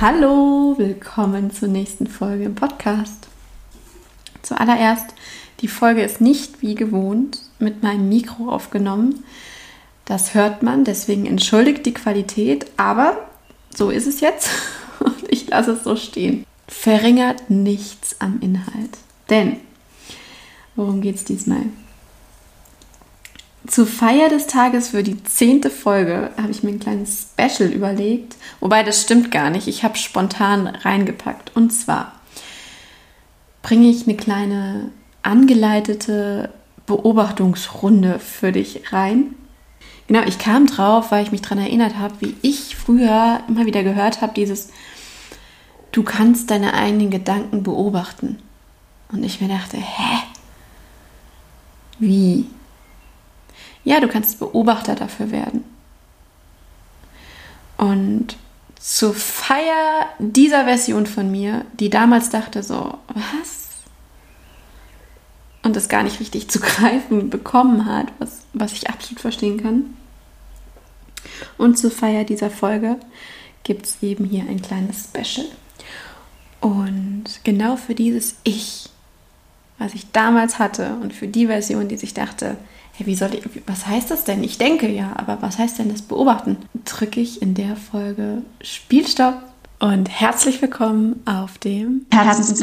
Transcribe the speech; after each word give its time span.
Hallo, 0.00 0.76
willkommen 0.78 1.50
zur 1.50 1.68
nächsten 1.68 2.06
Folge 2.06 2.44
im 2.44 2.54
Podcast. 2.54 3.28
Zuallererst, 4.40 5.12
die 5.60 5.68
Folge 5.68 6.00
ist 6.00 6.22
nicht 6.22 6.62
wie 6.62 6.74
gewohnt 6.74 7.42
mit 7.58 7.82
meinem 7.82 8.08
Mikro 8.08 8.48
aufgenommen. 8.50 9.22
Das 10.06 10.32
hört 10.32 10.62
man, 10.62 10.84
deswegen 10.84 11.26
entschuldigt 11.26 11.84
die 11.84 11.92
Qualität, 11.92 12.64
aber 12.78 13.28
so 13.76 13.90
ist 13.90 14.06
es 14.06 14.20
jetzt 14.20 14.48
und 15.00 15.22
ich 15.28 15.48
lasse 15.48 15.72
es 15.72 15.84
so 15.84 15.96
stehen. 15.96 16.46
Verringert 16.66 17.50
nichts 17.50 18.16
am 18.20 18.38
Inhalt. 18.40 18.96
Denn, 19.28 19.58
worum 20.76 21.02
geht 21.02 21.16
es 21.16 21.24
diesmal? 21.24 21.64
Zur 23.70 23.86
Feier 23.86 24.28
des 24.28 24.48
Tages 24.48 24.88
für 24.88 25.04
die 25.04 25.22
zehnte 25.22 25.70
Folge 25.70 26.32
habe 26.36 26.50
ich 26.50 26.64
mir 26.64 26.70
ein 26.70 26.80
kleines 26.80 27.28
Special 27.30 27.70
überlegt. 27.70 28.34
Wobei 28.58 28.82
das 28.82 29.00
stimmt 29.00 29.30
gar 29.30 29.48
nicht. 29.48 29.68
Ich 29.68 29.84
habe 29.84 29.96
spontan 29.96 30.66
reingepackt. 30.66 31.54
Und 31.54 31.70
zwar 31.70 32.20
bringe 33.62 33.88
ich 33.88 34.08
eine 34.08 34.16
kleine 34.16 34.90
angeleitete 35.22 36.50
Beobachtungsrunde 36.86 38.18
für 38.18 38.50
dich 38.50 38.92
rein. 38.92 39.36
Genau, 40.08 40.22
ich 40.22 40.40
kam 40.40 40.66
drauf, 40.66 41.12
weil 41.12 41.22
ich 41.22 41.30
mich 41.30 41.42
daran 41.42 41.58
erinnert 41.58 41.96
habe, 41.96 42.14
wie 42.18 42.34
ich 42.42 42.74
früher 42.74 43.38
immer 43.46 43.66
wieder 43.66 43.84
gehört 43.84 44.20
habe, 44.20 44.32
dieses 44.34 44.70
Du 45.92 46.02
kannst 46.02 46.50
deine 46.50 46.74
eigenen 46.74 47.10
Gedanken 47.10 47.62
beobachten. 47.62 48.40
Und 49.12 49.22
ich 49.22 49.40
mir 49.40 49.46
dachte, 49.46 49.76
hä? 49.76 50.24
Wie? 52.00 52.46
Ja, 53.84 54.00
du 54.00 54.08
kannst 54.08 54.38
Beobachter 54.38 54.94
dafür 54.94 55.30
werden. 55.30 55.64
Und 57.76 58.36
zur 58.78 59.14
Feier 59.14 60.06
dieser 60.18 60.64
Version 60.64 61.06
von 61.06 61.30
mir, 61.30 61.64
die 61.74 61.90
damals 61.90 62.30
dachte 62.30 62.62
so, 62.62 62.98
was? 63.08 63.68
Und 65.62 65.76
das 65.76 65.88
gar 65.88 66.02
nicht 66.02 66.20
richtig 66.20 66.50
zu 66.50 66.60
greifen 66.60 67.30
bekommen 67.30 67.86
hat, 67.86 68.08
was, 68.18 68.42
was 68.52 68.72
ich 68.72 68.88
absolut 68.88 69.20
verstehen 69.20 69.62
kann. 69.62 69.96
Und 71.58 71.78
zur 71.78 71.90
Feier 71.90 72.24
dieser 72.24 72.50
Folge 72.50 72.96
gibt 73.64 73.86
es 73.86 74.02
eben 74.02 74.24
hier 74.24 74.42
ein 74.42 74.62
kleines 74.62 75.04
Special. 75.04 75.46
Und 76.60 77.24
genau 77.44 77.76
für 77.76 77.94
dieses 77.94 78.36
Ich, 78.44 78.88
was 79.78 79.94
ich 79.94 80.10
damals 80.12 80.58
hatte 80.58 80.96
und 81.02 81.12
für 81.12 81.28
die 81.28 81.46
Version, 81.46 81.88
die 81.88 81.96
sich 81.96 82.14
dachte, 82.14 82.56
hey, 83.00 83.06
wie 83.06 83.14
soll 83.14 83.34
ich, 83.34 83.42
was 83.66 83.86
heißt 83.86 84.10
das 84.10 84.24
denn? 84.24 84.44
Ich 84.44 84.58
denke 84.58 84.88
ja, 84.88 85.12
aber 85.16 85.38
was 85.40 85.58
heißt 85.58 85.78
denn 85.78 85.90
das 85.90 86.02
Beobachten? 86.02 86.58
Drücke 86.84 87.20
ich 87.20 87.40
in 87.40 87.54
der 87.54 87.76
Folge 87.76 88.42
Spielstopp 88.62 89.34
und 89.78 90.08
herzlich 90.08 90.60
willkommen 90.60 91.22
auf 91.24 91.58
dem 91.58 92.06
Herzens 92.12 92.60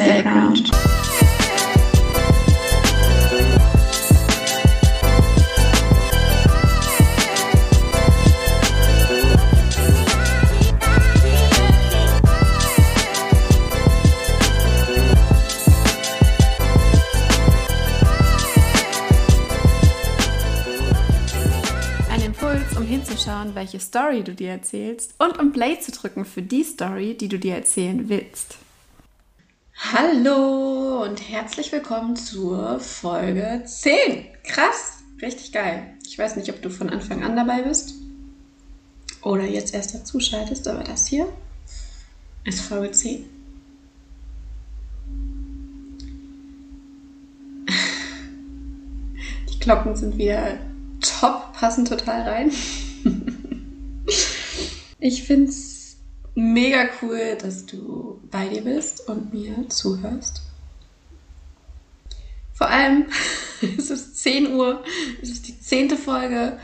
Hinzuschauen, 23.38 23.56
welche 23.56 23.80
Story 23.80 24.24
du 24.24 24.34
dir 24.34 24.52
erzählst 24.52 25.14
und 25.20 25.40
um 25.40 25.52
Play 25.52 25.80
zu 25.80 25.92
drücken 25.92 26.26
für 26.26 26.42
die 26.42 26.64
Story, 26.64 27.16
die 27.16 27.28
du 27.28 27.38
dir 27.40 27.56
erzählen 27.56 28.10
willst. 28.10 28.58
Hallo 29.94 31.04
und 31.04 31.30
herzlich 31.30 31.72
willkommen 31.72 32.16
zur 32.16 32.80
Folge 32.80 33.62
10. 33.66 34.26
Krass, 34.44 35.04
richtig 35.22 35.52
geil. 35.52 35.94
Ich 36.08 36.18
weiß 36.18 36.36
nicht, 36.36 36.50
ob 36.50 36.64
du 36.64 36.70
von 36.72 36.90
Anfang 36.90 37.24
an 37.24 37.36
dabei 37.36 37.62
bist 37.62 37.94
oder 39.22 39.44
jetzt 39.44 39.74
erst 39.74 39.94
dazu 39.94 40.20
schaltest, 40.20 40.68
aber 40.68 40.84
das 40.84 41.08
hier 41.08 41.28
ist 42.44 42.62
Folge 42.62 42.92
10. 42.92 43.26
Die 49.52 49.60
Glocken 49.60 49.96
sind 49.96 50.18
wieder 50.18 50.58
top, 51.02 51.54
passen 51.54 51.86
total 51.86 52.24
rein. 52.24 52.52
ich 55.00 55.24
finde 55.24 55.50
es 55.50 55.98
mega 56.36 56.90
cool, 57.02 57.38
dass 57.42 57.66
du 57.66 58.22
bei 58.30 58.48
dir 58.48 58.62
bist 58.62 59.08
und 59.08 59.34
mir 59.34 59.68
zuhörst. 59.70 60.42
Vor 62.54 62.70
allem, 62.70 63.06
es 63.78 63.90
ist 63.90 64.18
10 64.18 64.54
Uhr, 64.54 64.84
es 65.22 65.30
ist 65.30 65.48
die 65.48 65.60
zehnte 65.60 65.98
Folge 65.98 66.58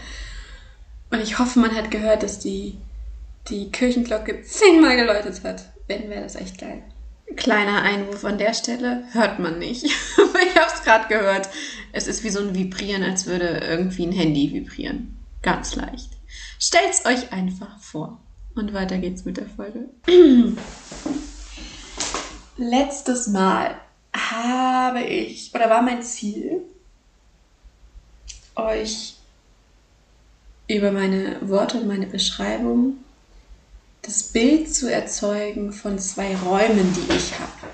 und 1.12 1.22
ich 1.22 1.38
hoffe, 1.38 1.60
man 1.60 1.76
hat 1.76 1.92
gehört, 1.92 2.24
dass 2.24 2.40
die, 2.40 2.78
die 3.48 3.70
Kirchenglocke 3.70 4.42
zehnmal 4.42 4.96
geläutet 4.96 5.44
hat. 5.44 5.72
Wenn, 5.88 6.10
wäre 6.10 6.24
das 6.24 6.36
echt 6.36 6.60
geil. 6.60 6.82
Kleiner 7.36 7.84
Einwurf 7.84 8.26
an 8.26 8.38
der 8.38 8.54
Stelle, 8.54 9.04
hört 9.12 9.40
man 9.40 9.60
nicht. 9.60 9.84
ich 9.86 9.92
habe 10.56 10.72
es 10.74 10.84
gerade 10.84 11.08
gehört. 11.08 11.50
Es 11.92 12.08
ist 12.08 12.24
wie 12.24 12.30
so 12.30 12.40
ein 12.40 12.56
Vibrieren, 12.56 13.04
als 13.04 13.28
würde 13.28 13.60
irgendwie 13.64 14.08
ein 14.08 14.12
Handy 14.12 14.52
vibrieren. 14.54 15.18
Ganz 15.44 15.76
leicht. 15.76 16.13
Stellt's 16.66 17.06
euch 17.06 17.34
einfach 17.34 17.78
vor. 17.82 18.22
Und 18.56 18.74
weiter 18.74 18.98
geht's 18.98 19.26
mit 19.26 19.36
der 19.36 19.48
Folge. 19.48 19.90
Letztes 22.58 23.28
Mal 23.28 23.76
habe 24.16 25.02
ich, 25.04 25.54
oder 25.54 25.70
war 25.70 25.82
mein 25.82 26.02
Ziel, 26.04 26.62
euch 28.56 29.16
über 30.70 30.94
meine 30.94 31.38
Worte 31.42 31.82
und 31.82 31.88
meine 31.88 32.08
Beschreibung 32.08 32.96
das 34.02 34.24
Bild 34.24 34.74
zu 34.74 34.90
erzeugen 34.90 35.74
von 35.74 36.00
zwei 36.00 36.34
Räumen, 36.34 36.94
die 36.94 37.14
ich 37.14 37.38
habe. 37.40 37.74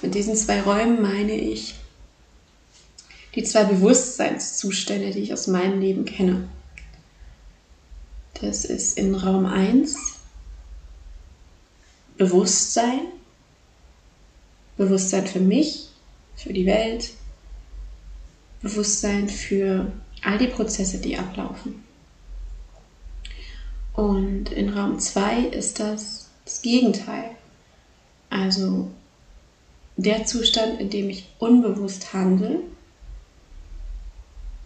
Mit 0.00 0.14
diesen 0.14 0.36
zwei 0.36 0.60
Räumen 0.60 1.02
meine 1.02 1.34
ich 1.34 1.74
die 3.34 3.42
zwei 3.42 3.64
Bewusstseinszustände, 3.64 5.10
die 5.10 5.22
ich 5.22 5.32
aus 5.32 5.48
meinem 5.48 5.80
Leben 5.80 6.04
kenne. 6.04 6.48
Das 8.42 8.64
ist 8.64 8.98
in 8.98 9.14
Raum 9.14 9.46
1 9.46 9.96
Bewusstsein. 12.18 13.00
Bewusstsein 14.76 15.26
für 15.26 15.40
mich, 15.40 15.88
für 16.36 16.52
die 16.52 16.66
Welt. 16.66 17.12
Bewusstsein 18.60 19.28
für 19.28 19.90
all 20.22 20.38
die 20.38 20.48
Prozesse, 20.48 20.98
die 20.98 21.16
ablaufen. 21.16 21.84
Und 23.94 24.50
in 24.50 24.70
Raum 24.70 24.98
2 24.98 25.46
ist 25.46 25.80
das 25.80 26.28
das 26.44 26.62
Gegenteil. 26.62 27.30
Also 28.28 28.90
der 29.96 30.24
Zustand, 30.24 30.80
in 30.80 30.90
dem 30.90 31.10
ich 31.10 31.28
unbewusst 31.38 32.12
handle 32.12 32.60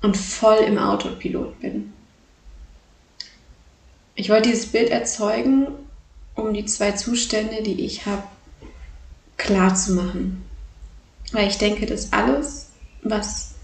und 0.03 0.17
voll 0.17 0.59
im 0.67 0.79
Autopilot 0.79 1.61
bin. 1.61 1.93
Ich 4.19 4.31
wollte 4.31 4.49
dieses 4.49 4.67
Bild 4.67 4.89
erzeugen, 4.89 5.69
um 6.35 6.55
die 6.55 6.65
zwei 6.65 6.93
Zustände, 6.93 7.63
die 7.63 7.85
ich 7.85 8.07
habe, 8.07 8.23
klar 9.37 9.75
zu 9.75 9.93
machen. 9.93 10.43
Weil 11.33 11.49
ich 11.49 11.59
denke, 11.59 11.85
dass 11.85 12.15
alles, 12.15 12.71
was, 13.03 13.55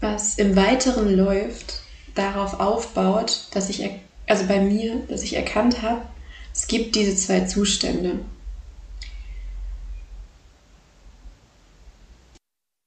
was 0.00 0.36
im 0.36 0.56
Weiteren 0.56 1.14
läuft, 1.14 1.82
darauf 2.14 2.60
aufbaut, 2.60 3.48
dass 3.52 3.68
ich, 3.68 3.88
also 4.26 4.46
bei 4.46 4.60
mir, 4.60 4.96
dass 5.08 5.22
ich 5.22 5.36
erkannt 5.36 5.82
habe, 5.82 6.00
es 6.54 6.66
gibt 6.66 6.94
diese 6.94 7.14
zwei 7.14 7.40
Zustände. 7.40 8.20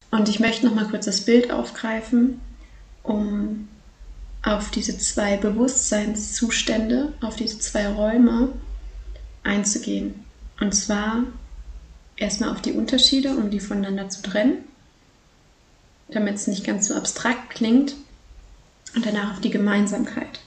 Und 0.10 0.30
ich 0.30 0.40
möchte 0.40 0.66
noch 0.66 0.74
mal 0.74 0.88
kurz 0.88 1.06
das 1.06 1.22
Bild 1.22 1.52
aufgreifen, 1.52 2.42
um 3.04 3.68
auf 4.46 4.70
diese 4.70 4.98
zwei 4.98 5.38
Bewusstseinszustände, 5.38 7.14
auf 7.20 7.36
diese 7.36 7.58
zwei 7.60 7.88
Räume 7.88 8.50
einzugehen. 9.44 10.24
Und 10.62 10.74
zwar 10.74 11.24
erstmal 12.16 12.52
auf 12.52 12.62
die 12.62 12.74
Unterschiede, 12.74 13.36
um 13.36 13.50
die 13.50 13.60
voneinander 13.60 14.08
zu 14.08 14.22
trennen, 14.22 14.60
damit 16.10 16.36
es 16.36 16.48
nicht 16.48 16.64
ganz 16.64 16.88
so 16.88 16.94
abstrakt 16.94 17.50
klingt. 17.50 17.96
Und 18.96 19.06
danach 19.06 19.34
auf 19.34 19.42
die 19.42 19.50
Gemeinsamkeit. 19.50 20.40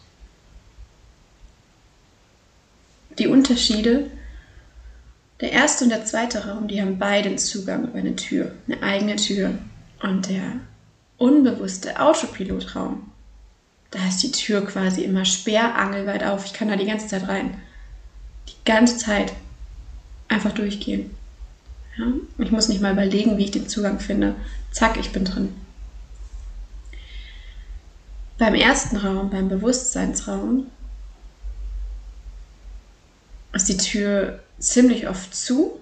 Die 3.19 3.27
Unterschiede, 3.27 4.11
der 5.41 5.53
erste 5.53 5.85
und 5.85 5.91
der 5.91 6.07
zweite 6.07 6.47
Raum, 6.47 6.69
die 6.69 6.81
haben 6.81 6.99
beide 6.99 7.29
einen 7.29 7.39
Zugang 7.39 7.89
über 7.89 7.99
eine 7.99 8.17
Tür, 8.17 8.55
eine 8.67 8.83
eigene 8.83 9.17
Tür. 9.17 9.59
Und 10.01 10.29
der 10.29 10.61
unbewusste 11.19 12.01
Autopilotraum, 12.01 13.11
da 13.91 14.07
ist 14.07 14.23
die 14.23 14.33
Tür 14.33 14.65
quasi 14.67 15.03
immer 15.03 15.25
sperrangelweit 15.25 16.23
auf. 16.25 16.45
Ich 16.45 16.53
kann 16.53 16.69
da 16.69 16.77
die 16.77 16.87
ganze 16.87 17.07
Zeit 17.07 17.29
rein. 17.29 17.61
Die 18.49 18.65
ganze 18.65 18.99
Zeit. 18.99 19.33
einfach 20.29 20.53
durchgehen. 20.53 21.17
Ja? 21.97 22.05
Ich 22.37 22.51
muss 22.51 22.69
nicht 22.69 22.83
mal 22.83 22.93
überlegen, 22.93 23.39
wie 23.39 23.45
ich 23.45 23.51
den 23.51 23.69
Zugang 23.69 23.99
finde. 23.99 24.35
Zack, 24.71 24.99
ich 24.99 25.11
bin 25.11 25.25
drin. 25.25 25.55
Beim 28.37 28.55
ersten 28.55 28.99
Raum, 28.99 29.31
beim 29.31 29.49
Bewusstseinsraum, 29.49 30.67
ist 33.55 33.69
die 33.69 33.79
Tür 33.79 34.41
ziemlich 34.59 35.09
oft 35.09 35.35
zu. 35.35 35.81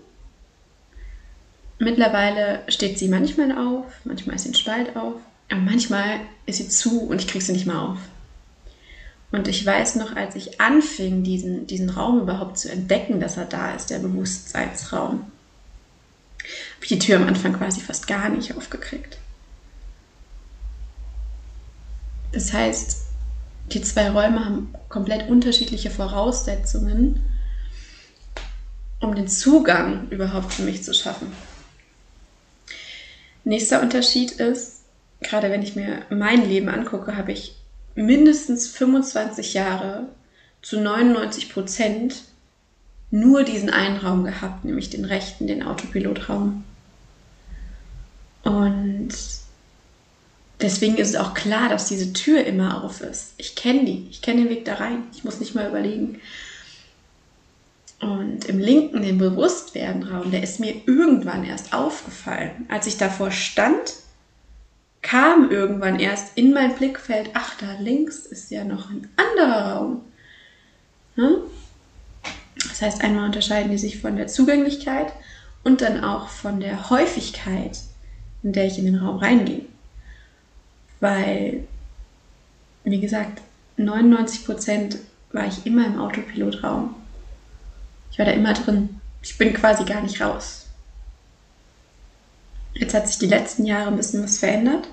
Mittlerweile 1.78 2.62
steht 2.68 2.98
sie 2.98 3.08
manchmal 3.08 3.52
auf, 3.52 3.84
manchmal 4.04 4.36
ist 4.36 4.44
sie 4.44 4.50
ein 4.50 4.54
Spalt 4.54 4.96
auf, 4.96 5.20
aber 5.48 5.60
manchmal 5.60 6.20
ist 6.46 6.56
sie 6.56 6.68
zu 6.68 7.02
und 7.02 7.20
ich 7.20 7.28
kriege 7.28 7.44
sie 7.44 7.52
nicht 7.52 7.66
mehr 7.66 7.80
auf. 7.80 7.98
Und 9.32 9.48
ich 9.48 9.64
weiß 9.64 9.96
noch, 9.96 10.14
als 10.16 10.34
ich 10.36 10.60
anfing, 10.60 11.22
diesen, 11.22 11.66
diesen 11.66 11.90
Raum 11.90 12.20
überhaupt 12.20 12.58
zu 12.58 12.70
entdecken, 12.70 13.20
dass 13.20 13.36
er 13.36 13.44
da 13.44 13.74
ist, 13.74 13.90
der 13.90 13.98
Bewusstseinsraum, 13.98 15.30
habe 16.38 16.82
ich 16.82 16.88
die 16.88 16.98
Tür 16.98 17.16
am 17.16 17.26
Anfang 17.26 17.52
quasi 17.52 17.80
fast 17.80 18.06
gar 18.06 18.28
nicht 18.28 18.56
aufgekriegt. 18.56 19.18
Das 22.32 22.52
heißt, 22.52 23.02
die 23.72 23.82
zwei 23.82 24.10
Räume 24.10 24.44
haben 24.44 24.74
komplett 24.88 25.28
unterschiedliche 25.28 25.90
Voraussetzungen, 25.90 27.20
um 29.00 29.14
den 29.14 29.28
Zugang 29.28 30.08
überhaupt 30.10 30.52
für 30.52 30.62
mich 30.62 30.84
zu 30.84 30.94
schaffen. 30.94 31.32
Nächster 33.44 33.82
Unterschied 33.82 34.32
ist, 34.32 34.75
gerade 35.20 35.50
wenn 35.50 35.62
ich 35.62 35.76
mir 35.76 36.02
mein 36.10 36.48
Leben 36.48 36.68
angucke, 36.68 37.16
habe 37.16 37.32
ich 37.32 37.56
mindestens 37.94 38.68
25 38.68 39.54
Jahre 39.54 40.08
zu 40.62 40.80
99 40.80 41.52
Prozent 41.52 42.22
nur 43.10 43.44
diesen 43.44 43.70
einen 43.70 43.96
Raum 43.98 44.24
gehabt, 44.24 44.64
nämlich 44.64 44.90
den 44.90 45.04
rechten, 45.04 45.46
den 45.46 45.62
Autopilotraum. 45.62 46.64
Und 48.42 49.08
deswegen 50.60 50.96
ist 50.96 51.10
es 51.10 51.16
auch 51.16 51.34
klar, 51.34 51.68
dass 51.68 51.88
diese 51.88 52.12
Tür 52.12 52.44
immer 52.44 52.84
auf 52.84 53.00
ist. 53.00 53.34
Ich 53.38 53.54
kenne 53.54 53.84
die, 53.84 54.06
ich 54.10 54.22
kenne 54.22 54.42
den 54.42 54.50
Weg 54.50 54.64
da 54.64 54.74
rein. 54.74 55.04
Ich 55.14 55.24
muss 55.24 55.40
nicht 55.40 55.54
mal 55.54 55.68
überlegen. 55.68 56.20
Und 58.00 58.44
im 58.44 58.58
linken, 58.58 59.02
den 59.02 59.18
Bewusstwerdenraum, 59.18 60.30
der 60.30 60.42
ist 60.42 60.60
mir 60.60 60.74
irgendwann 60.86 61.44
erst 61.44 61.72
aufgefallen. 61.72 62.66
Als 62.68 62.86
ich 62.86 62.98
davor 62.98 63.30
stand, 63.30 63.94
kam 65.06 65.52
irgendwann 65.52 66.00
erst 66.00 66.36
in 66.36 66.52
mein 66.52 66.74
Blickfeld, 66.74 67.30
ach, 67.34 67.54
da 67.60 67.74
links 67.78 68.26
ist 68.26 68.50
ja 68.50 68.64
noch 68.64 68.90
ein 68.90 69.08
anderer 69.16 69.72
Raum. 69.72 70.00
Hm? 71.14 71.36
Das 72.68 72.82
heißt, 72.82 73.02
einmal 73.02 73.26
unterscheiden 73.26 73.70
die 73.70 73.78
sich 73.78 74.00
von 74.00 74.16
der 74.16 74.26
Zugänglichkeit 74.26 75.12
und 75.62 75.80
dann 75.80 76.02
auch 76.02 76.28
von 76.28 76.58
der 76.58 76.90
Häufigkeit, 76.90 77.78
in 78.42 78.52
der 78.52 78.66
ich 78.66 78.78
in 78.78 78.86
den 78.86 78.96
Raum 78.96 79.18
reingehe. 79.18 79.62
Weil, 80.98 81.68
wie 82.82 83.00
gesagt, 83.00 83.40
99 83.76 84.44
Prozent 84.44 84.98
war 85.30 85.46
ich 85.46 85.64
immer 85.66 85.86
im 85.86 86.00
Autopilotraum. 86.00 86.96
Ich 88.10 88.18
war 88.18 88.26
da 88.26 88.32
immer 88.32 88.54
drin. 88.54 89.00
Ich 89.22 89.38
bin 89.38 89.54
quasi 89.54 89.84
gar 89.84 90.00
nicht 90.00 90.20
raus. 90.20 90.66
Jetzt 92.74 92.92
hat 92.92 93.06
sich 93.06 93.18
die 93.18 93.26
letzten 93.26 93.66
Jahre 93.66 93.88
ein 93.88 93.96
bisschen 93.96 94.24
was 94.24 94.38
verändert. 94.38 94.88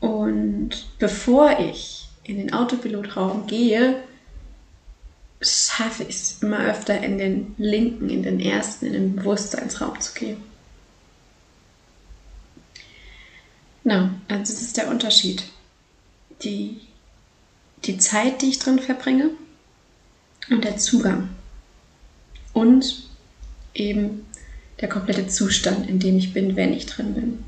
Und 0.00 0.70
bevor 0.98 1.58
ich 1.58 2.08
in 2.24 2.38
den 2.38 2.52
Autopilotraum 2.52 3.46
gehe, 3.46 4.02
schaffe 5.40 6.04
ich 6.04 6.16
es 6.16 6.42
immer 6.42 6.60
öfter 6.64 7.00
in 7.00 7.18
den 7.18 7.54
linken, 7.58 8.10
in 8.10 8.22
den 8.22 8.40
ersten, 8.40 8.86
in 8.86 8.92
den 8.92 9.16
Bewusstseinsraum 9.16 10.00
zu 10.00 10.12
gehen. 10.14 10.36
Na, 13.84 14.14
also 14.28 14.52
das 14.52 14.62
ist 14.62 14.76
der 14.76 14.88
Unterschied. 14.88 15.44
Die, 16.42 16.80
die 17.84 17.98
Zeit, 17.98 18.42
die 18.42 18.50
ich 18.50 18.58
drin 18.58 18.78
verbringe 18.78 19.30
und 20.50 20.64
der 20.64 20.76
Zugang 20.76 21.30
und 22.52 23.08
eben 23.74 24.26
der 24.80 24.88
komplette 24.88 25.26
Zustand, 25.28 25.88
in 25.88 25.98
dem 25.98 26.16
ich 26.18 26.32
bin, 26.32 26.56
wenn 26.56 26.72
ich 26.72 26.86
drin 26.86 27.14
bin. 27.14 27.44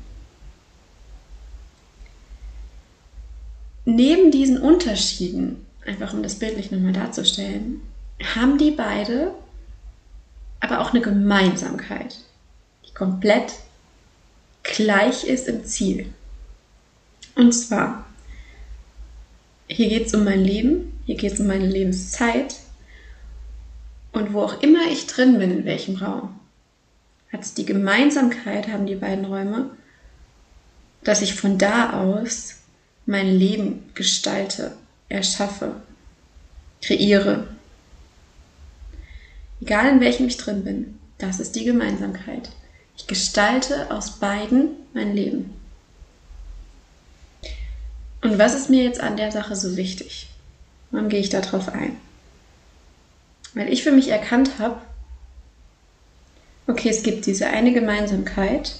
Neben 3.85 4.31
diesen 4.31 4.59
Unterschieden, 4.59 5.65
einfach 5.85 6.13
um 6.13 6.21
das 6.21 6.35
bildlich 6.35 6.71
nochmal 6.71 6.93
darzustellen, 6.93 7.81
haben 8.35 8.57
die 8.57 8.71
beide 8.71 9.33
aber 10.59 10.81
auch 10.81 10.91
eine 10.91 11.01
Gemeinsamkeit, 11.01 12.17
die 12.87 12.93
komplett 12.93 13.53
gleich 14.63 15.23
ist 15.23 15.47
im 15.47 15.65
Ziel. 15.65 16.13
Und 17.35 17.51
zwar, 17.53 18.05
hier 19.67 19.89
geht 19.89 20.07
es 20.07 20.13
um 20.13 20.23
mein 20.23 20.43
Leben, 20.43 21.01
hier 21.05 21.15
geht 21.15 21.33
es 21.33 21.39
um 21.39 21.47
meine 21.47 21.65
Lebenszeit 21.65 22.55
und 24.11 24.33
wo 24.33 24.41
auch 24.41 24.61
immer 24.61 24.91
ich 24.91 25.07
drin 25.07 25.39
bin, 25.39 25.51
in 25.51 25.65
welchem 25.65 25.95
Raum, 25.95 26.39
hat 27.31 27.41
es 27.41 27.53
die 27.55 27.65
Gemeinsamkeit, 27.65 28.67
haben 28.67 28.85
die 28.85 28.95
beiden 28.95 29.25
Räume, 29.25 29.71
dass 31.03 31.21
ich 31.21 31.33
von 31.33 31.57
da 31.57 32.01
aus 32.01 32.60
mein 33.05 33.27
Leben 33.27 33.89
gestalte, 33.93 34.77
erschaffe, 35.09 35.81
kreiere. 36.81 37.47
Egal 39.61 39.89
in 39.89 39.99
welchem 39.99 40.27
ich 40.27 40.37
drin 40.37 40.63
bin, 40.63 40.99
das 41.17 41.39
ist 41.39 41.55
die 41.55 41.65
Gemeinsamkeit. 41.65 42.49
Ich 42.97 43.07
gestalte 43.07 43.91
aus 43.91 44.19
beiden 44.19 44.69
mein 44.93 45.15
Leben. 45.15 45.53
Und 48.21 48.37
was 48.37 48.53
ist 48.53 48.69
mir 48.69 48.83
jetzt 48.83 48.99
an 48.99 49.17
der 49.17 49.31
Sache 49.31 49.55
so 49.55 49.75
wichtig? 49.75 50.27
Warum 50.91 51.09
gehe 51.09 51.19
ich 51.19 51.29
darauf 51.29 51.69
ein? 51.69 51.97
Weil 53.53 53.71
ich 53.71 53.83
für 53.83 53.91
mich 53.91 54.09
erkannt 54.09 54.59
habe, 54.59 54.81
okay, 56.67 56.89
es 56.89 57.03
gibt 57.03 57.25
diese 57.25 57.47
eine 57.47 57.73
Gemeinsamkeit. 57.73 58.75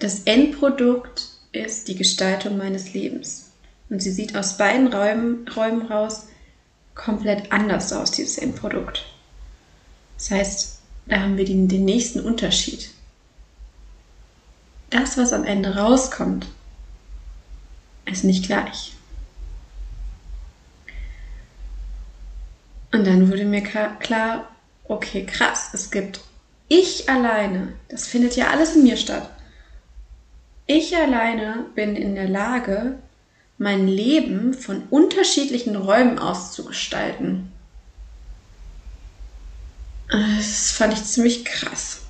Das 0.00 0.20
Endprodukt 0.20 1.28
ist 1.52 1.86
die 1.88 1.94
Gestaltung 1.94 2.56
meines 2.56 2.94
Lebens. 2.94 3.50
Und 3.90 4.02
sie 4.02 4.10
sieht 4.10 4.34
aus 4.34 4.56
beiden 4.56 4.92
Räumen, 4.92 5.46
Räumen 5.48 5.86
raus 5.86 6.26
komplett 6.94 7.52
anders 7.52 7.92
aus, 7.92 8.10
dieses 8.10 8.38
Endprodukt. 8.38 9.04
Das 10.16 10.30
heißt, 10.30 10.78
da 11.06 11.20
haben 11.20 11.36
wir 11.36 11.44
den, 11.44 11.68
den 11.68 11.84
nächsten 11.84 12.20
Unterschied. 12.20 12.90
Das, 14.88 15.18
was 15.18 15.34
am 15.34 15.44
Ende 15.44 15.76
rauskommt, 15.76 16.46
ist 18.06 18.24
nicht 18.24 18.46
gleich. 18.46 18.94
Und 22.92 23.06
dann 23.06 23.30
wurde 23.30 23.44
mir 23.44 23.62
klar, 23.62 24.48
okay, 24.84 25.26
krass, 25.26 25.70
es 25.74 25.90
gibt 25.90 26.20
ich 26.68 27.08
alleine, 27.08 27.74
das 27.88 28.06
findet 28.06 28.36
ja 28.36 28.48
alles 28.50 28.76
in 28.76 28.84
mir 28.84 28.96
statt. 28.96 29.28
Ich 30.72 30.96
alleine 30.96 31.66
bin 31.74 31.96
in 31.96 32.14
der 32.14 32.28
Lage, 32.28 32.94
mein 33.58 33.88
Leben 33.88 34.54
von 34.54 34.84
unterschiedlichen 34.88 35.74
Räumen 35.74 36.20
aus 36.20 36.52
zu 36.52 36.64
gestalten. 36.64 37.50
Das 40.06 40.70
fand 40.70 40.92
ich 40.92 41.02
ziemlich 41.02 41.44
krass. 41.44 42.02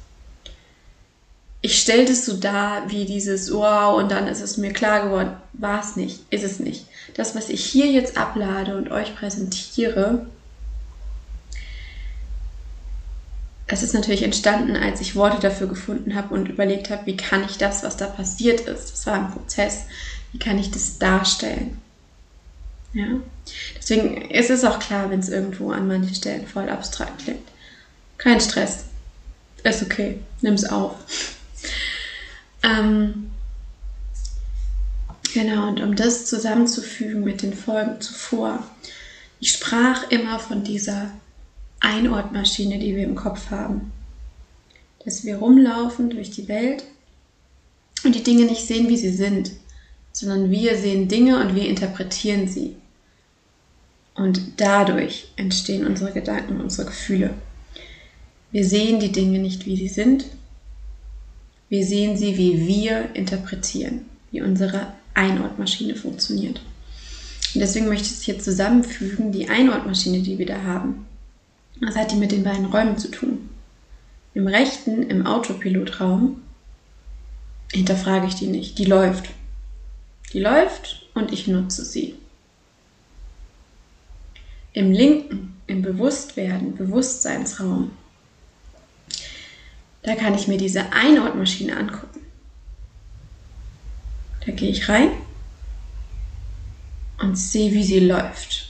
Ich 1.63 1.81
stellte 1.81 2.13
es 2.13 2.27
so 2.27 2.37
dar, 2.37 2.91
wie 2.91 3.07
dieses 3.07 3.51
Wow, 3.51 3.99
und 3.99 4.11
dann 4.11 4.27
ist 4.27 4.43
es 4.43 4.59
mir 4.59 4.75
klar 4.75 5.05
geworden, 5.07 5.37
war 5.55 5.81
es 5.81 5.97
nicht, 5.97 6.21
ist 6.29 6.45
es 6.45 6.61
nicht. 6.61 6.85
Das, 7.15 7.35
was 7.35 7.49
ich 7.49 7.65
hier 7.65 7.87
jetzt 7.87 8.19
ablade 8.19 8.77
und 8.77 8.91
euch 8.91 9.17
präsentiere, 9.17 10.27
es 13.73 13.83
ist 13.83 13.95
natürlich 13.95 14.23
entstanden, 14.23 14.77
als 14.77 15.01
ich 15.01 15.15
Worte 15.15 15.41
dafür 15.41 15.69
gefunden 15.69 16.15
habe 16.15 16.35
und 16.35 16.49
überlegt 16.49 16.91
habe, 16.91 17.07
wie 17.07 17.17
kann 17.17 17.45
ich 17.45 17.57
das, 17.57 17.83
was 17.85 17.97
da 17.97 18.07
passiert 18.07 18.63
ist, 18.63 18.93
das 18.93 19.07
war 19.07 19.15
ein 19.15 19.31
Prozess, 19.31 19.85
wie 20.33 20.39
kann 20.39 20.59
ich 20.59 20.71
das 20.71 20.99
darstellen. 20.99 21.79
Ja? 22.93 23.07
Deswegen 23.77 24.23
ist 24.31 24.51
es 24.51 24.65
auch 24.65 24.81
klar, 24.81 25.11
wenn 25.11 25.21
es 25.21 25.29
irgendwo 25.29 25.71
an 25.71 25.87
manchen 25.87 26.15
Stellen 26.15 26.47
voll 26.47 26.69
abstrakt 26.69 27.23
klingt. 27.23 27.49
Kein 28.19 28.41
Stress. 28.41 28.85
Ist 29.63 29.83
okay. 29.83 30.19
Nimm 30.41 30.55
es 30.55 30.65
auf. 30.65 30.95
ähm, 32.63 33.31
genau, 35.33 35.69
und 35.69 35.81
um 35.81 35.95
das 35.95 36.27
zusammenzufügen 36.27 37.23
mit 37.23 37.43
den 37.43 37.55
Folgen 37.55 38.01
zuvor. 38.01 38.65
Ich 39.39 39.53
sprach 39.53 40.11
immer 40.11 40.39
von 40.39 40.65
dieser 40.65 41.11
Einordmaschine, 41.81 42.79
die 42.79 42.95
wir 42.95 43.05
im 43.05 43.15
Kopf 43.15 43.51
haben. 43.51 43.93
Dass 45.05 45.25
wir 45.25 45.37
rumlaufen 45.37 46.11
durch 46.11 46.31
die 46.31 46.49
Welt 46.49 46.85
und 48.05 48.15
die 48.15 48.23
Dinge 48.23 48.45
nicht 48.45 48.67
sehen, 48.67 48.89
wie 48.89 48.97
sie 48.97 49.13
sind, 49.13 49.53
sondern 50.13 50.51
wir 50.51 50.77
sehen 50.77 51.09
Dinge 51.09 51.41
und 51.41 51.55
wir 51.55 51.69
interpretieren 51.69 52.49
sie. 52.49 52.77
Und 54.15 54.41
dadurch 54.59 55.29
entstehen 55.37 55.87
unsere 55.87 56.13
Gedanken, 56.13 56.61
unsere 56.61 56.87
Gefühle. 56.89 57.35
Wir 58.51 58.65
sehen 58.67 59.01
die 59.01 59.13
Dinge 59.13 59.39
nicht, 59.39 59.65
wie 59.67 59.77
sie 59.77 59.89
sind. 59.89 60.27
Wir 61.69 61.87
sehen 61.87 62.17
sie, 62.17 62.37
wie 62.37 62.67
wir 62.67 63.15
interpretieren, 63.15 64.07
wie 64.33 64.43
unsere 64.43 64.93
Einordmaschine 65.15 65.95
funktioniert. 65.95 66.61
Und 67.55 67.61
deswegen 67.61 67.87
möchte 67.87 68.07
ich 68.07 68.13
es 68.13 68.23
hier 68.23 68.39
zusammenfügen, 68.39 69.33
die 69.33 69.49
Einordmaschine, 69.49 70.21
die 70.21 70.39
wir 70.39 70.47
da 70.47 70.63
haben. 70.63 71.07
Was 71.81 71.97
hat 71.97 72.13
die 72.13 72.17
mit 72.17 72.33
den 72.33 72.45
beiden 72.45 72.67
Räumen 72.67 72.99
zu 72.99 73.11
tun? 73.11 73.49
Im 74.35 74.47
rechten, 74.47 75.03
im 75.03 75.27
Autopilotraum, 75.27 76.43
hinterfrage 77.73 78.27
ich 78.27 78.35
die 78.35 78.47
nicht. 78.47 78.79
Die 78.79 78.85
läuft. 78.85 79.31
Die 80.33 80.41
läuft 80.41 81.07
und 81.15 81.33
ich 81.33 81.47
nutze 81.47 81.85
sie. 81.85 82.15
Im 84.73 84.93
linken, 84.93 85.61
im 85.67 85.83
Bewusstwerden, 85.83 86.77
Bewusstseinsraum, 86.77 87.91
da 90.03 90.15
kann 90.15 90.35
ich 90.35 90.49
mir 90.49 90.57
diese 90.57 90.93
Einordmaschine 90.93 91.77
angucken. 91.77 92.21
Da 94.47 94.53
gehe 94.53 94.71
ich 94.71 94.89
rein 94.89 95.11
und 97.19 97.37
sehe, 97.37 97.73
wie 97.73 97.85
sie 97.85 98.01
läuft. 98.01 98.70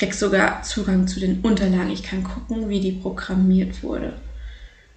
Ich 0.00 0.06
kriege 0.06 0.16
sogar 0.16 0.62
Zugang 0.62 1.06
zu 1.06 1.20
den 1.20 1.42
Unterlagen. 1.42 1.90
Ich 1.90 2.02
kann 2.02 2.24
gucken, 2.24 2.70
wie 2.70 2.80
die 2.80 2.92
programmiert 2.92 3.82
wurde. 3.82 4.14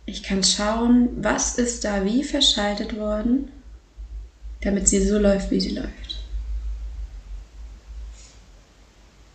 Ich 0.05 0.23
kann 0.23 0.45
schauen, 0.45 1.09
was 1.21 1.57
ist 1.57 1.83
da 1.83 2.05
wie 2.05 2.23
verschaltet 2.23 2.95
worden, 2.95 3.49
damit 4.61 4.87
sie 4.87 5.05
so 5.05 5.19
läuft, 5.19 5.51
wie 5.51 5.59
sie 5.59 5.71
läuft. 5.71 6.23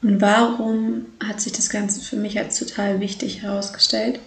Und 0.00 0.22
warum 0.22 1.04
hat 1.22 1.42
sich 1.42 1.52
das 1.52 1.68
Ganze 1.68 2.00
für 2.00 2.16
mich 2.16 2.38
als 2.38 2.58
total 2.58 3.00
wichtig 3.00 3.42
herausgestellt? 3.42 4.20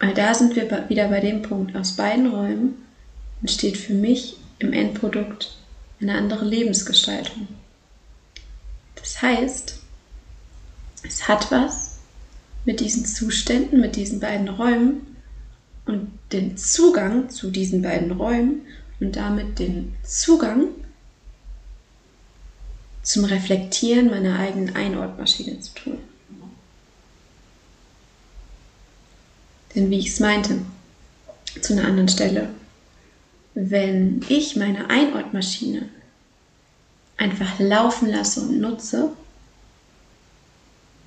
Weil 0.00 0.14
da 0.14 0.34
sind 0.34 0.56
wir 0.56 0.88
wieder 0.88 1.06
bei 1.06 1.20
dem 1.20 1.42
Punkt, 1.42 1.76
aus 1.76 1.92
beiden 1.92 2.26
Räumen 2.26 2.74
entsteht 3.40 3.76
für 3.76 3.94
mich 3.94 4.36
im 4.58 4.72
Endprodukt 4.72 5.56
eine 6.00 6.14
andere 6.14 6.44
Lebensgestaltung. 6.44 7.46
Das 9.06 9.22
heißt, 9.22 9.78
es 11.04 11.28
hat 11.28 11.52
was 11.52 11.98
mit 12.64 12.80
diesen 12.80 13.06
Zuständen, 13.06 13.80
mit 13.80 13.94
diesen 13.94 14.18
beiden 14.18 14.48
Räumen 14.48 15.16
und 15.84 16.10
den 16.32 16.56
Zugang 16.56 17.30
zu 17.30 17.52
diesen 17.52 17.82
beiden 17.82 18.10
Räumen 18.10 18.62
und 18.98 19.14
damit 19.14 19.60
den 19.60 19.94
Zugang 20.02 20.66
zum 23.04 23.24
Reflektieren 23.24 24.10
meiner 24.10 24.40
eigenen 24.40 24.74
Einordmaschine 24.74 25.60
zu 25.60 25.72
tun. 25.74 25.98
Denn 29.76 29.88
wie 29.88 30.00
ich 30.00 30.08
es 30.08 30.18
meinte, 30.18 30.62
zu 31.60 31.74
einer 31.74 31.86
anderen 31.86 32.08
Stelle, 32.08 32.48
wenn 33.54 34.20
ich 34.28 34.56
meine 34.56 34.90
Einordmaschine 34.90 35.88
einfach 37.16 37.58
laufen 37.58 38.10
lasse 38.10 38.42
und 38.42 38.60
nutze, 38.60 39.10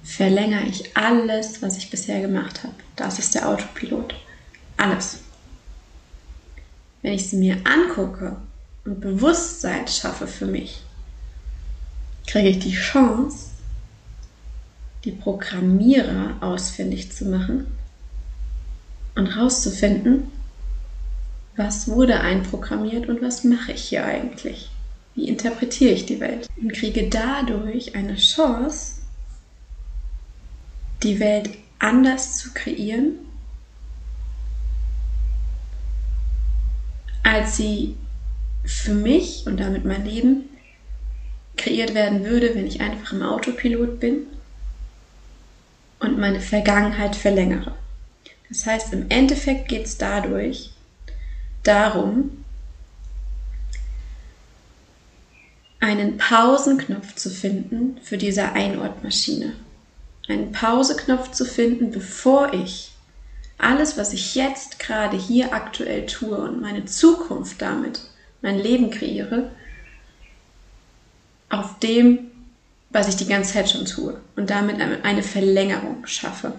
verlängere 0.04 0.66
ich 0.66 0.96
alles, 0.98 1.62
was 1.62 1.78
ich 1.78 1.90
bisher 1.90 2.22
gemacht 2.22 2.64
habe. 2.64 2.74
Das 2.96 3.20
ist 3.20 3.36
der 3.36 3.48
Autopilot. 3.48 4.16
Alles. 4.78 5.20
Wenn 7.02 7.14
ich 7.14 7.30
sie 7.30 7.38
mir 7.38 7.58
angucke 7.66 8.38
und 8.86 9.02
Bewusstsein 9.02 9.88
schaffe 9.88 10.28
für 10.28 10.46
mich, 10.46 10.82
kriege 12.28 12.50
ich 12.50 12.60
die 12.60 12.76
Chance, 12.76 13.48
die 15.06 15.12
Programmierer 15.12 16.38
ausfindig 16.42 17.12
zu 17.12 17.26
machen 17.26 17.68
und 19.16 19.36
herauszufinden, 19.36 20.32
was 21.56 21.88
wurde 21.88 22.20
einprogrammiert 22.20 23.10
und 23.10 23.22
was 23.22 23.44
mache 23.44 23.74
ich 23.74 23.84
hier 23.84 24.06
eigentlich? 24.06 24.70
Wie 25.16 25.28
interpretiere 25.28 25.94
ich 25.94 26.06
die 26.06 26.20
Welt? 26.20 26.48
Und 26.62 26.74
kriege 26.74 27.10
dadurch 27.10 27.96
eine 27.96 28.16
Chance, 28.16 29.02
die 31.04 31.20
Welt 31.20 31.50
anders 31.80 32.38
zu 32.38 32.54
kreieren, 32.54 33.14
als 37.24 37.58
sie 37.58 37.96
für 38.66 38.94
mich 38.94 39.46
und 39.46 39.60
damit 39.60 39.86
mein 39.86 40.06
Leben 40.06 40.50
kreiert 41.58 41.94
werden 41.94 42.26
würde, 42.26 42.56
wenn 42.56 42.68
ich 42.68 42.82
einfach 42.82 43.14
im 43.14 43.22
Autopilot 43.22 44.00
bin 44.00 44.28
und 46.00 46.18
meine 46.18 46.40
Vergangenheit 46.40 47.16
verlängere. 47.16 47.76
Das 48.48 48.66
heißt, 48.66 48.94
im 48.94 49.10
Endeffekt 49.10 49.68
geht 49.68 49.86
es 49.86 49.98
dadurch 49.98 50.72
darum, 51.64 52.39
einen 55.80 56.18
Pausenknopf 56.18 57.16
zu 57.16 57.30
finden 57.30 58.00
für 58.04 58.18
diese 58.18 58.52
Einortmaschine. 58.52 59.54
Einen 60.28 60.52
Pauseknopf 60.52 61.32
zu 61.32 61.46
finden, 61.46 61.92
bevor 61.92 62.54
ich 62.54 62.92
alles, 63.58 63.98
was 63.98 64.14
ich 64.14 64.36
jetzt 64.36 64.80
gerade 64.80 65.18
hier 65.18 65.54
aktuell 65.54 66.06
tue 66.06 66.38
und 66.38 66.62
meine 66.62 66.86
Zukunft 66.86 67.62
damit, 67.62 68.02
mein 68.42 68.58
Leben 68.60 68.90
kreiere, 68.90 69.52
auf 71.50 71.80
dem, 71.80 72.32
was 72.90 73.08
ich 73.08 73.16
die 73.16 73.28
ganze 73.28 73.54
Zeit 73.54 73.70
schon 73.70 73.86
tue 73.86 74.20
und 74.36 74.50
damit 74.50 74.80
eine 74.80 75.24
Verlängerung 75.24 76.06
schaffe. 76.06 76.54